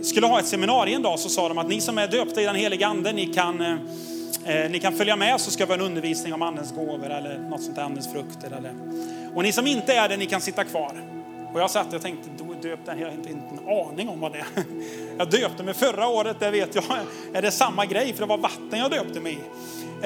skulle 0.02 0.26
ha 0.26 0.38
ett 0.38 0.46
seminarium 0.46 0.96
en 0.96 1.02
dag 1.02 1.18
så 1.18 1.28
sa 1.28 1.48
de 1.48 1.58
att 1.58 1.68
ni 1.68 1.80
som 1.80 1.98
är 1.98 2.08
döpta 2.08 2.42
i 2.42 2.44
den 2.44 2.56
heliga 2.56 2.86
ande, 2.86 3.12
ni 3.12 3.26
kan, 3.26 3.78
eh, 4.46 4.70
ni 4.70 4.78
kan 4.78 4.92
följa 4.92 5.16
med 5.16 5.40
så 5.40 5.50
ska 5.50 5.66
vi 5.66 5.72
ha 5.72 5.74
en 5.74 5.86
undervisning 5.86 6.34
om 6.34 6.42
andens 6.42 6.72
gåvor 6.72 7.10
eller 7.10 7.38
något 7.38 7.62
sånt 7.62 7.76
där, 7.76 7.82
andens 7.82 8.12
frukter. 8.12 8.56
Eller. 8.56 8.74
Och 9.34 9.42
ni 9.42 9.52
som 9.52 9.66
inte 9.66 9.92
är 9.92 10.08
det, 10.08 10.16
ni 10.16 10.26
kan 10.26 10.40
sitta 10.40 10.64
kvar. 10.64 10.92
Och 11.54 11.60
jag 11.60 11.70
satt 11.70 11.92
och 11.92 12.02
tänkte, 12.02 12.28
då 12.38 12.44
döpte 12.44 12.94
jag 12.98 13.06
har 13.06 13.14
inte, 13.14 13.30
inte 13.30 13.46
en 13.48 13.68
aning 13.68 14.08
om 14.08 14.20
vad 14.20 14.32
det 14.32 14.38
är. 14.38 14.46
Jag 15.18 15.30
döpte 15.30 15.62
mig 15.62 15.74
förra 15.74 16.08
året, 16.08 16.36
det 16.40 16.50
vet 16.50 16.74
jag, 16.74 16.84
är 17.32 17.42
det 17.42 17.50
samma 17.50 17.86
grej 17.86 18.12
för 18.12 18.20
det 18.20 18.26
var 18.26 18.38
vatten 18.38 18.78
jag 18.78 18.90
döpte 18.90 19.20
mig 19.20 19.32
i. 19.32 19.36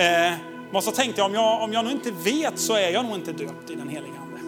Eh, 0.01 0.33
men 0.71 0.83
så 0.83 0.91
tänkte 0.91 1.21
jag 1.21 1.27
om, 1.27 1.35
jag, 1.35 1.63
om 1.63 1.73
jag 1.73 1.85
nu 1.85 1.91
inte 1.91 2.11
vet 2.11 2.59
så 2.59 2.75
är 2.75 2.91
jag 2.91 3.05
nog 3.05 3.15
inte 3.15 3.33
döpt 3.33 3.71
i 3.71 3.75
den 3.75 3.89
heliga 3.89 4.13
ande. 4.23 4.41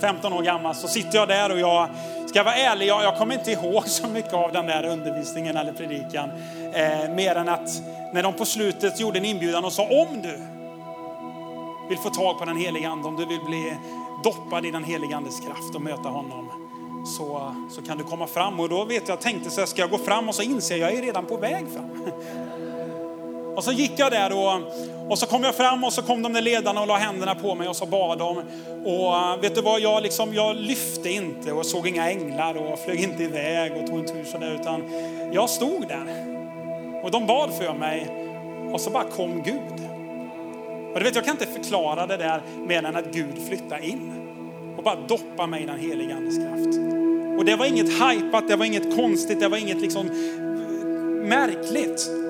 15 0.00 0.32
år 0.32 0.42
gammal 0.42 0.74
så 0.74 0.88
sitter 0.88 1.18
jag 1.18 1.28
där 1.28 1.52
och 1.52 1.60
jag, 1.60 1.88
ska 2.28 2.38
jag 2.38 2.44
vara 2.44 2.54
ärlig, 2.54 2.86
jag, 2.86 3.04
jag 3.04 3.18
kommer 3.18 3.34
inte 3.34 3.50
ihåg 3.50 3.88
så 3.88 4.08
mycket 4.08 4.32
av 4.32 4.52
den 4.52 4.66
där 4.66 4.86
undervisningen 4.86 5.56
eller 5.56 5.72
predikan. 5.72 6.30
Eh, 6.72 7.14
mer 7.14 7.34
än 7.34 7.48
att 7.48 7.82
när 8.12 8.22
de 8.22 8.32
på 8.32 8.44
slutet 8.44 9.00
gjorde 9.00 9.18
en 9.18 9.24
inbjudan 9.24 9.64
och 9.64 9.72
sa 9.72 9.82
om 9.82 10.22
du 10.22 10.38
vill 11.88 11.98
få 11.98 12.10
tag 12.10 12.38
på 12.38 12.44
den 12.44 12.56
heliga 12.56 12.88
ande, 12.88 13.08
om 13.08 13.16
du 13.16 13.26
vill 13.26 13.40
bli 13.40 13.76
doppad 14.24 14.66
i 14.66 14.70
den 14.70 14.84
heliga 14.84 15.16
andes 15.16 15.40
kraft 15.40 15.74
och 15.74 15.82
möta 15.82 16.08
honom 16.08 16.48
så, 17.06 17.54
så 17.70 17.82
kan 17.82 17.98
du 17.98 18.04
komma 18.04 18.26
fram. 18.26 18.60
Och 18.60 18.68
då 18.68 18.84
vet 18.84 19.08
jag, 19.08 19.14
jag 19.14 19.20
tänkte 19.20 19.50
så 19.50 19.60
här, 19.60 19.66
ska 19.66 19.80
jag 19.80 19.90
gå 19.90 19.98
fram 19.98 20.28
och 20.28 20.34
så 20.34 20.42
inser 20.42 20.76
jag, 20.76 20.92
jag 20.92 20.98
är 20.98 21.02
redan 21.02 21.26
på 21.26 21.36
väg 21.36 21.66
fram. 21.72 21.90
Och 23.58 23.64
så 23.64 23.72
gick 23.72 23.92
jag 23.96 24.10
där 24.10 24.32
och, 24.32 24.62
och 25.08 25.18
så 25.18 25.26
kom 25.26 25.42
jag 25.44 25.54
fram 25.54 25.84
och 25.84 25.92
så 25.92 26.02
kom 26.02 26.22
de 26.22 26.32
där 26.32 26.42
ledarna 26.42 26.80
och 26.80 26.86
la 26.86 26.96
händerna 26.96 27.34
på 27.34 27.54
mig 27.54 27.68
och 27.68 27.76
så 27.76 27.86
bad 27.86 28.18
de. 28.18 28.42
Och 28.84 29.16
eh, 29.16 29.40
vet 29.40 29.54
du 29.54 29.60
vad, 29.60 29.80
jag, 29.80 30.02
liksom, 30.02 30.34
jag 30.34 30.56
lyfte 30.56 31.10
inte 31.10 31.52
och 31.52 31.66
såg 31.66 31.88
inga 31.88 32.10
änglar 32.10 32.54
och 32.54 32.78
flög 32.78 33.00
inte 33.00 33.22
iväg 33.22 33.72
och 33.72 33.86
tog 33.86 33.98
en 33.98 34.06
tur 34.06 34.24
sådär 34.24 34.58
utan 34.60 34.82
jag 35.32 35.50
stod 35.50 35.88
där. 35.88 36.24
Och 37.04 37.10
de 37.10 37.26
bad 37.26 37.50
för 37.58 37.74
mig 37.74 38.06
och 38.72 38.80
så 38.80 38.90
bara 38.90 39.04
kom 39.04 39.42
Gud. 39.42 39.88
Och 40.92 40.98
du 40.98 41.04
vet, 41.04 41.14
jag 41.14 41.24
kan 41.24 41.34
inte 41.34 41.46
förklara 41.46 42.06
det 42.06 42.16
där 42.16 42.42
mer 42.66 42.84
än 42.84 42.96
att 42.96 43.12
Gud 43.12 43.46
flyttade 43.48 43.86
in 43.86 44.12
och 44.76 44.84
bara 44.84 44.96
doppa 45.08 45.46
mig 45.46 45.62
i 45.62 45.66
den 45.66 45.78
heliga 45.78 46.16
Andes 46.16 46.36
kraft. 46.36 46.78
Och 47.38 47.44
det 47.44 47.56
var 47.56 47.66
inget 47.66 47.98
hajpat, 47.98 48.48
det 48.48 48.56
var 48.56 48.64
inget 48.64 48.96
konstigt, 48.96 49.40
det 49.40 49.48
var 49.48 49.58
inget 49.58 49.80
liksom 49.80 50.06
märkligt. 51.28 52.27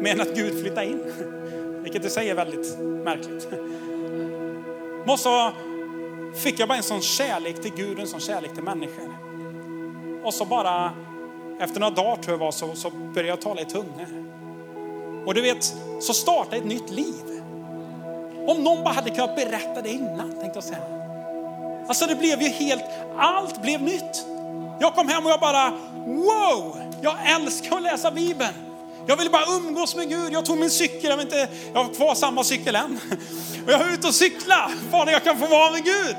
Men 0.00 0.20
att 0.20 0.34
Gud 0.34 0.60
flyttade 0.60 0.86
in. 0.86 1.00
Vilket 1.82 2.04
i 2.04 2.10
sig 2.10 2.30
är 2.30 2.34
väldigt 2.34 2.78
märkligt. 2.80 3.48
Och 5.06 5.18
så 5.18 5.52
fick 6.34 6.60
jag 6.60 6.68
bara 6.68 6.76
en 6.76 6.82
sån 6.82 7.00
kärlek 7.00 7.62
till 7.62 7.72
Gud, 7.76 7.94
och 7.94 8.00
en 8.00 8.06
sån 8.06 8.20
kärlek 8.20 8.54
till 8.54 8.62
människor. 8.62 9.16
Och 10.24 10.34
så 10.34 10.44
bara, 10.44 10.92
efter 11.60 11.80
några 11.80 11.94
dagar 11.94 12.16
tror 12.16 12.34
jag 12.34 12.38
var, 12.38 12.52
så, 12.52 12.74
så 12.74 12.90
började 12.90 13.28
jag 13.28 13.40
tala 13.40 13.60
i 13.60 13.64
tungor. 13.64 14.06
Och 15.26 15.34
du 15.34 15.40
vet, 15.40 15.74
så 16.00 16.14
startade 16.14 16.56
ett 16.56 16.64
nytt 16.64 16.90
liv. 16.90 17.42
Om 18.46 18.64
någon 18.64 18.84
bara 18.84 18.94
hade 18.94 19.10
kunnat 19.10 19.36
berätta 19.36 19.82
det 19.82 19.88
innan, 19.88 20.30
tänkte 20.30 20.50
jag 20.54 20.64
säga. 20.64 20.82
Alltså 21.88 22.06
det 22.06 22.14
blev 22.14 22.42
ju 22.42 22.48
helt, 22.48 22.84
allt 23.16 23.62
blev 23.62 23.82
nytt. 23.82 24.26
Jag 24.80 24.94
kom 24.94 25.08
hem 25.08 25.26
och 25.26 25.30
jag 25.30 25.40
bara, 25.40 25.70
wow, 26.06 26.76
jag 27.02 27.16
älskar 27.34 27.76
att 27.76 27.82
läsa 27.82 28.10
Bibeln. 28.10 28.67
Jag 29.06 29.16
ville 29.16 29.30
bara 29.30 29.44
umgås 29.56 29.96
med 29.96 30.08
Gud. 30.08 30.32
Jag 30.32 30.46
tog 30.46 30.58
min 30.58 30.70
cykel, 30.70 31.10
jag, 31.10 31.16
vet 31.16 31.24
inte, 31.24 31.48
jag 31.74 31.84
har 31.84 31.94
kvar 31.94 32.14
samma 32.14 32.44
cykel 32.44 32.76
än. 32.76 33.00
Och 33.66 33.72
jag 33.72 33.78
var 33.78 33.92
ute 33.92 34.06
och 34.06 34.14
cykla, 34.14 34.70
bara 34.92 35.12
jag 35.12 35.24
kan 35.24 35.38
få 35.38 35.46
vara 35.46 35.70
med 35.70 35.84
Gud. 35.84 36.16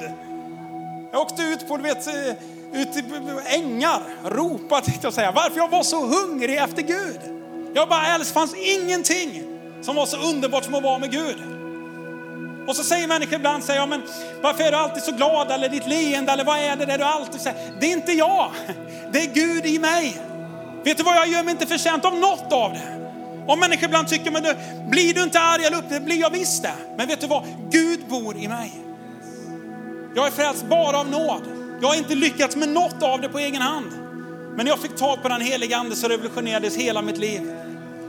Jag 1.11 1.21
åkte 1.21 1.43
ut 1.43 1.67
på, 1.67 1.77
du 1.77 1.83
vet, 1.83 2.07
eh, 2.07 2.33
ut 2.73 2.97
i 2.97 3.03
ängar, 3.45 4.01
ropa 4.25 4.81
tänkte 4.81 5.07
jag 5.07 5.13
säga, 5.13 5.31
varför 5.31 5.57
jag 5.57 5.69
var 5.69 5.83
så 5.83 6.05
hungrig 6.05 6.57
efter 6.57 6.81
Gud. 6.81 7.19
Jag 7.73 7.89
bara 7.89 8.07
älskar, 8.07 8.33
fanns 8.33 8.55
ingenting 8.55 9.43
som 9.81 9.95
var 9.95 10.05
så 10.05 10.17
underbart 10.17 10.63
som 10.63 10.75
att 10.75 10.83
vara 10.83 10.97
med 10.97 11.11
Gud. 11.11 11.37
Och 12.67 12.75
så 12.75 12.83
säger 12.83 13.07
människor 13.07 13.35
ibland, 13.35 13.63
säger, 13.63 13.79
ja, 13.79 13.85
men 13.85 14.03
varför 14.41 14.63
är 14.63 14.71
du 14.71 14.77
alltid 14.77 15.03
så 15.03 15.11
glad 15.11 15.51
eller 15.51 15.69
ditt 15.69 15.87
leende 15.87 16.31
eller 16.31 16.43
vad 16.43 16.59
är 16.59 16.75
det 16.75 16.85
där 16.85 16.97
du 16.97 17.03
alltid 17.03 17.41
säger? 17.41 17.73
Det 17.79 17.85
är 17.85 17.91
inte 17.91 18.11
jag, 18.11 18.51
det 19.11 19.19
är 19.19 19.33
Gud 19.33 19.65
i 19.65 19.79
mig. 19.79 20.28
Vet 20.83 20.97
du 20.97 21.03
vad, 21.03 21.15
jag 21.15 21.27
gör 21.27 21.43
mig 21.43 21.51
inte 21.51 21.65
förtjänt 21.65 22.05
av 22.05 22.15
något 22.15 22.53
av 22.53 22.73
det. 22.73 22.99
Om 23.47 23.59
människor 23.59 23.85
ibland 23.85 24.07
tycker, 24.07 24.31
men 24.31 24.43
du, 24.43 24.55
blir 24.89 25.13
du 25.13 25.23
inte 25.23 25.39
arg 25.39 25.65
eller 25.65 25.77
upprörd? 25.77 26.03
blir 26.03 26.19
jag 26.19 26.29
visst 26.29 26.63
det. 26.63 26.73
Men 26.97 27.07
vet 27.07 27.21
du 27.21 27.27
vad, 27.27 27.43
Gud 27.71 27.99
bor 28.09 28.37
i 28.37 28.47
mig. 28.47 28.71
Jag 30.15 30.27
är 30.27 30.31
frälst 30.31 30.65
bara 30.65 30.99
av 30.99 31.09
nåd. 31.09 31.41
Jag 31.81 31.87
har 31.87 31.95
inte 31.95 32.15
lyckats 32.15 32.55
med 32.55 32.69
något 32.69 33.03
av 33.03 33.21
det 33.21 33.29
på 33.29 33.39
egen 33.39 33.61
hand. 33.61 33.91
Men 34.55 34.67
jag 34.67 34.79
fick 34.79 34.95
tag 34.95 35.21
på 35.21 35.29
den 35.29 35.41
heliga 35.41 35.77
ande 35.77 35.95
så 35.95 36.07
revolutionerades 36.07 36.75
hela 36.75 37.01
mitt 37.01 37.17
liv. 37.17 37.41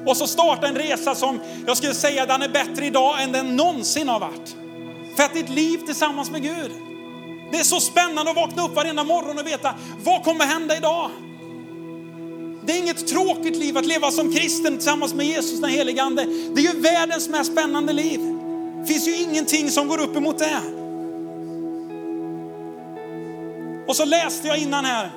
Och 0.07 0.17
så 0.17 0.27
startade 0.27 0.69
en 0.69 0.75
resa 0.75 1.15
som 1.15 1.41
jag 1.67 1.77
skulle 1.77 1.95
säga 1.95 2.27
den 2.27 2.43
är 2.43 2.49
bättre 2.49 2.87
idag 2.87 3.23
än 3.23 3.33
den 3.33 3.57
någonsin 3.57 4.09
har 4.09 4.21
varit. 4.21 4.57
För 5.17 5.23
att 5.23 5.33
det 5.33 5.41
är 5.41 5.45
ett 5.45 5.51
liv 5.51 5.79
tillsammans 5.87 6.31
med 6.31 6.43
Gud. 6.43 6.71
Det 7.53 7.59
är 7.59 7.65
så 7.65 7.81
spännande 7.81 8.31
att 8.31 8.37
vakna 8.37 8.65
upp 8.65 8.77
varenda 8.77 9.05
morgon 9.05 9.39
och 9.39 9.47
veta 9.47 9.75
vad 10.05 10.25
kommer 10.25 10.45
hända 10.45 10.77
idag? 10.77 11.11
Det 12.67 12.73
är 12.73 12.79
inget 12.79 13.09
tråkigt 13.09 13.57
liv 13.57 13.79
att 13.79 13.87
leva 13.87 14.11
som 14.11 14.33
kristen 14.33 14.77
tillsammans 14.77 15.15
med 15.15 15.27
Jesus 15.27 15.61
den 15.61 15.71
helige 15.71 16.03
Ande. 16.03 16.25
Det 16.25 16.61
är 16.61 16.75
ju 16.75 16.81
världens 16.81 17.29
mest 17.29 17.53
spännande 17.53 17.93
liv. 17.93 18.21
Det 18.81 18.87
finns 18.87 19.09
ju 19.09 19.17
ingenting 19.17 19.71
som 19.71 19.89
går 19.89 20.01
upp 20.01 20.17
emot 20.17 20.39
det. 20.39 20.61
Och 23.87 23.97
så 23.97 24.05
läste 24.05 24.49
jag 24.49 24.59
innan 24.59 24.85
här, 24.85 25.11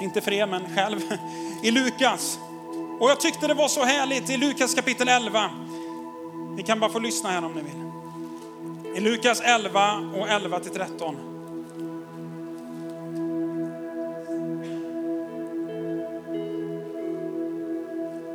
inte 0.00 0.20
för 0.20 0.32
er 0.32 0.46
men 0.46 0.62
själv, 0.74 1.00
i 1.62 1.70
Lukas. 1.70 2.38
Och 3.00 3.10
jag 3.10 3.20
tyckte 3.20 3.46
det 3.46 3.54
var 3.54 3.68
så 3.68 3.84
härligt 3.84 4.30
i 4.30 4.36
Lukas 4.36 4.74
kapitel 4.74 5.08
11. 5.08 5.50
Ni 6.56 6.62
kan 6.62 6.80
bara 6.80 6.90
få 6.90 6.98
lyssna 6.98 7.30
här 7.30 7.44
om 7.44 7.52
ni 7.52 7.62
vill. 7.62 8.96
I 8.96 9.00
Lukas 9.00 9.40
11 9.40 10.12
och 10.16 10.28
11 10.28 10.60
till 10.60 10.72
13. 10.72 11.31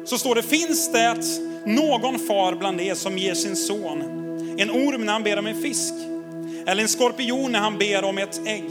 Så 0.07 0.17
står 0.17 0.35
det, 0.35 0.43
finns 0.43 0.91
det 0.91 1.17
någon 1.65 2.19
far 2.19 2.55
bland 2.55 2.81
er 2.81 2.95
som 2.95 3.17
ger 3.17 3.33
sin 3.33 3.55
son 3.55 4.01
en 4.59 4.71
orm 4.71 5.05
när 5.05 5.13
han 5.13 5.23
ber 5.23 5.39
om 5.39 5.47
en 5.47 5.61
fisk? 5.61 5.93
Eller 6.67 6.81
en 6.81 6.87
skorpion 6.87 7.51
när 7.51 7.59
han 7.59 7.77
ber 7.77 8.03
om 8.03 8.17
ett 8.17 8.47
ägg? 8.47 8.69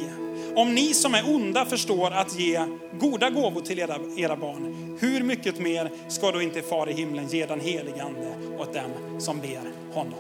Om 0.54 0.74
ni 0.74 0.94
som 0.94 1.14
är 1.14 1.34
onda 1.34 1.64
förstår 1.64 2.10
att 2.10 2.38
ge 2.38 2.60
goda 3.00 3.30
gåvor 3.30 3.60
till 3.60 3.78
era, 3.78 3.96
era 4.16 4.36
barn, 4.36 4.96
hur 5.00 5.22
mycket 5.22 5.58
mer 5.58 5.90
ska 6.08 6.32
då 6.32 6.42
inte 6.42 6.62
far 6.62 6.90
i 6.90 6.92
himlen 6.92 7.28
ge 7.28 7.46
den 7.46 7.60
helige 7.60 8.02
ande 8.02 8.34
åt 8.58 8.74
dem 8.74 9.20
som 9.20 9.40
ber 9.40 9.60
honom? 9.92 10.18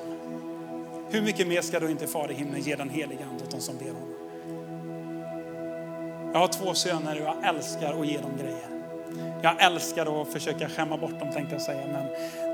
Hur 1.10 1.22
mycket 1.22 1.48
mer 1.48 1.60
ska 1.60 1.80
då 1.80 1.88
inte 1.88 2.06
far 2.06 2.30
i 2.30 2.34
himlen 2.34 2.62
ge 2.62 2.76
den 2.76 2.90
helige 2.90 3.24
ande 3.30 3.44
åt 3.44 3.50
dem 3.50 3.60
som 3.60 3.76
ber 3.76 3.86
honom? 3.86 4.14
Jag 6.32 6.40
har 6.40 6.48
två 6.48 6.74
söner 6.74 7.20
och 7.20 7.26
jag 7.26 7.54
älskar 7.54 8.00
att 8.00 8.06
ge 8.06 8.18
dem 8.18 8.32
grejer. 8.42 8.75
Jag 9.42 9.62
älskar 9.62 10.22
att 10.22 10.28
försöka 10.28 10.68
skämma 10.68 10.96
bort 10.96 11.20
dem 11.20 11.32
tänkte 11.32 11.54
jag 11.54 11.62
säga. 11.62 11.86
Men 11.92 12.06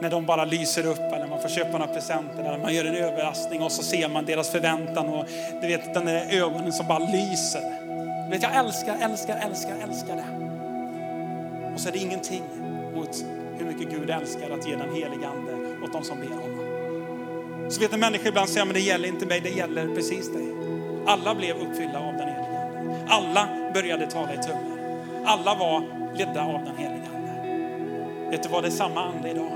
när 0.03 0.11
de 0.11 0.27
bara 0.27 0.45
lyser 0.45 0.87
upp 0.87 1.13
eller 1.13 1.27
man 1.27 1.43
får 1.43 1.49
köpa 1.49 1.79
några 1.79 1.93
presenter 1.93 2.45
eller 2.45 2.59
man 2.59 2.75
gör 2.75 2.85
en 2.85 2.97
överraskning 2.97 3.63
och 3.63 3.73
så 3.73 3.83
ser 3.83 4.09
man 4.09 4.25
deras 4.25 4.51
förväntan 4.51 5.09
och 5.09 5.25
du 5.61 5.67
vet 5.67 5.95
den 5.95 6.05
där 6.05 6.27
ögonen 6.31 6.73
som 6.73 6.87
bara 6.87 6.99
lyser. 6.99 7.63
Du 8.25 8.31
vet, 8.31 8.43
jag 8.43 8.57
älskar, 8.57 8.97
älskar, 9.03 9.37
älskar, 9.47 9.77
älskar 9.83 10.17
det. 10.17 10.25
Och 11.75 11.81
så 11.81 11.89
är 11.89 11.93
det 11.93 11.99
ingenting 11.99 12.43
mot 12.95 13.25
hur 13.59 13.67
mycket 13.67 13.91
Gud 13.91 14.11
älskar 14.11 14.51
att 14.51 14.69
ge 14.69 14.77
den 14.77 14.95
helige 14.95 15.29
ande 15.29 15.53
åt 15.85 15.93
de 15.93 16.05
som 16.05 16.21
ber 16.21 16.29
honom. 16.29 17.71
Så 17.71 17.81
vet 17.81 17.93
en 17.93 18.01
människa 18.01 18.29
ibland 18.29 18.49
säger, 18.49 18.67
men 18.67 18.75
det 18.75 18.81
gäller 18.81 19.09
inte 19.09 19.27
mig, 19.27 19.41
det 19.41 19.51
gäller 19.51 19.95
precis 19.95 20.33
dig. 20.33 20.47
Alla 21.07 21.35
blev 21.35 21.57
uppfyllda 21.57 21.99
av 21.99 22.13
den 22.13 22.29
helige 22.29 22.59
ande. 22.59 23.07
Alla 23.09 23.49
började 23.75 24.07
tala 24.07 24.35
i 24.35 24.37
tungor. 24.37 24.79
Alla 25.25 25.55
var 25.55 26.02
ledda 26.19 26.43
av 26.43 26.65
den 26.65 26.77
helige 26.77 27.09
ande. 27.15 28.31
Vet 28.31 28.43
du 28.43 28.49
vad, 28.49 28.63
det 28.65 28.69
är 28.69 28.71
samma 28.71 29.05
ande 29.05 29.31
idag. 29.31 29.53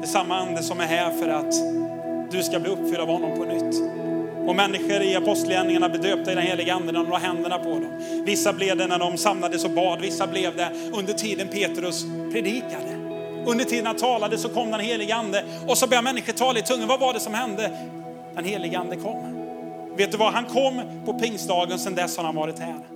Det 0.00 0.04
är 0.04 0.12
samma 0.12 0.36
ande 0.36 0.62
som 0.62 0.80
är 0.80 0.86
här 0.86 1.10
för 1.10 1.28
att 1.28 1.54
du 2.30 2.42
ska 2.42 2.60
bli 2.60 2.70
uppfylld 2.70 3.00
av 3.00 3.08
honom 3.08 3.38
på 3.38 3.44
nytt. 3.44 3.82
Och 4.48 4.56
människor 4.56 5.02
i 5.02 5.16
apostlagärningarna 5.16 5.88
bedöpta 5.88 6.16
döpta 6.16 6.32
i 6.32 6.34
den 6.34 6.44
heliga 6.44 6.74
anden 6.74 6.94
när 6.94 7.02
de 7.02 7.10
la 7.10 7.18
händerna 7.18 7.58
på 7.58 7.70
dem. 7.70 8.22
Vissa 8.24 8.52
blev 8.52 8.76
det 8.76 8.86
när 8.86 8.98
de 8.98 9.16
samlades 9.16 9.64
och 9.64 9.70
bad, 9.70 10.00
vissa 10.00 10.26
blev 10.26 10.56
det 10.56 10.70
under 10.94 11.12
tiden 11.12 11.48
Petrus 11.48 12.04
predikade. 12.32 12.96
Under 13.46 13.64
tiden 13.64 13.86
han 13.86 13.96
talade 13.96 14.38
så 14.38 14.48
kom 14.48 14.70
den 14.70 14.80
heliga 14.80 15.14
ande 15.14 15.44
och 15.68 15.78
så 15.78 15.86
började 15.86 16.04
människor 16.04 16.32
tala 16.32 16.58
i 16.58 16.62
tungan. 16.62 16.88
Vad 16.88 17.00
var 17.00 17.12
det 17.12 17.20
som 17.20 17.34
hände? 17.34 17.70
Den 18.34 18.44
heliga 18.44 18.78
ande 18.78 18.96
kom. 18.96 19.36
Vet 19.96 20.12
du 20.12 20.18
vad, 20.18 20.32
han 20.32 20.44
kom 20.44 20.82
på 21.06 21.18
pingstdagen, 21.18 21.78
sedan 21.78 21.94
dess 21.94 22.16
har 22.16 22.24
han 22.24 22.34
varit 22.34 22.58
här. 22.58 22.95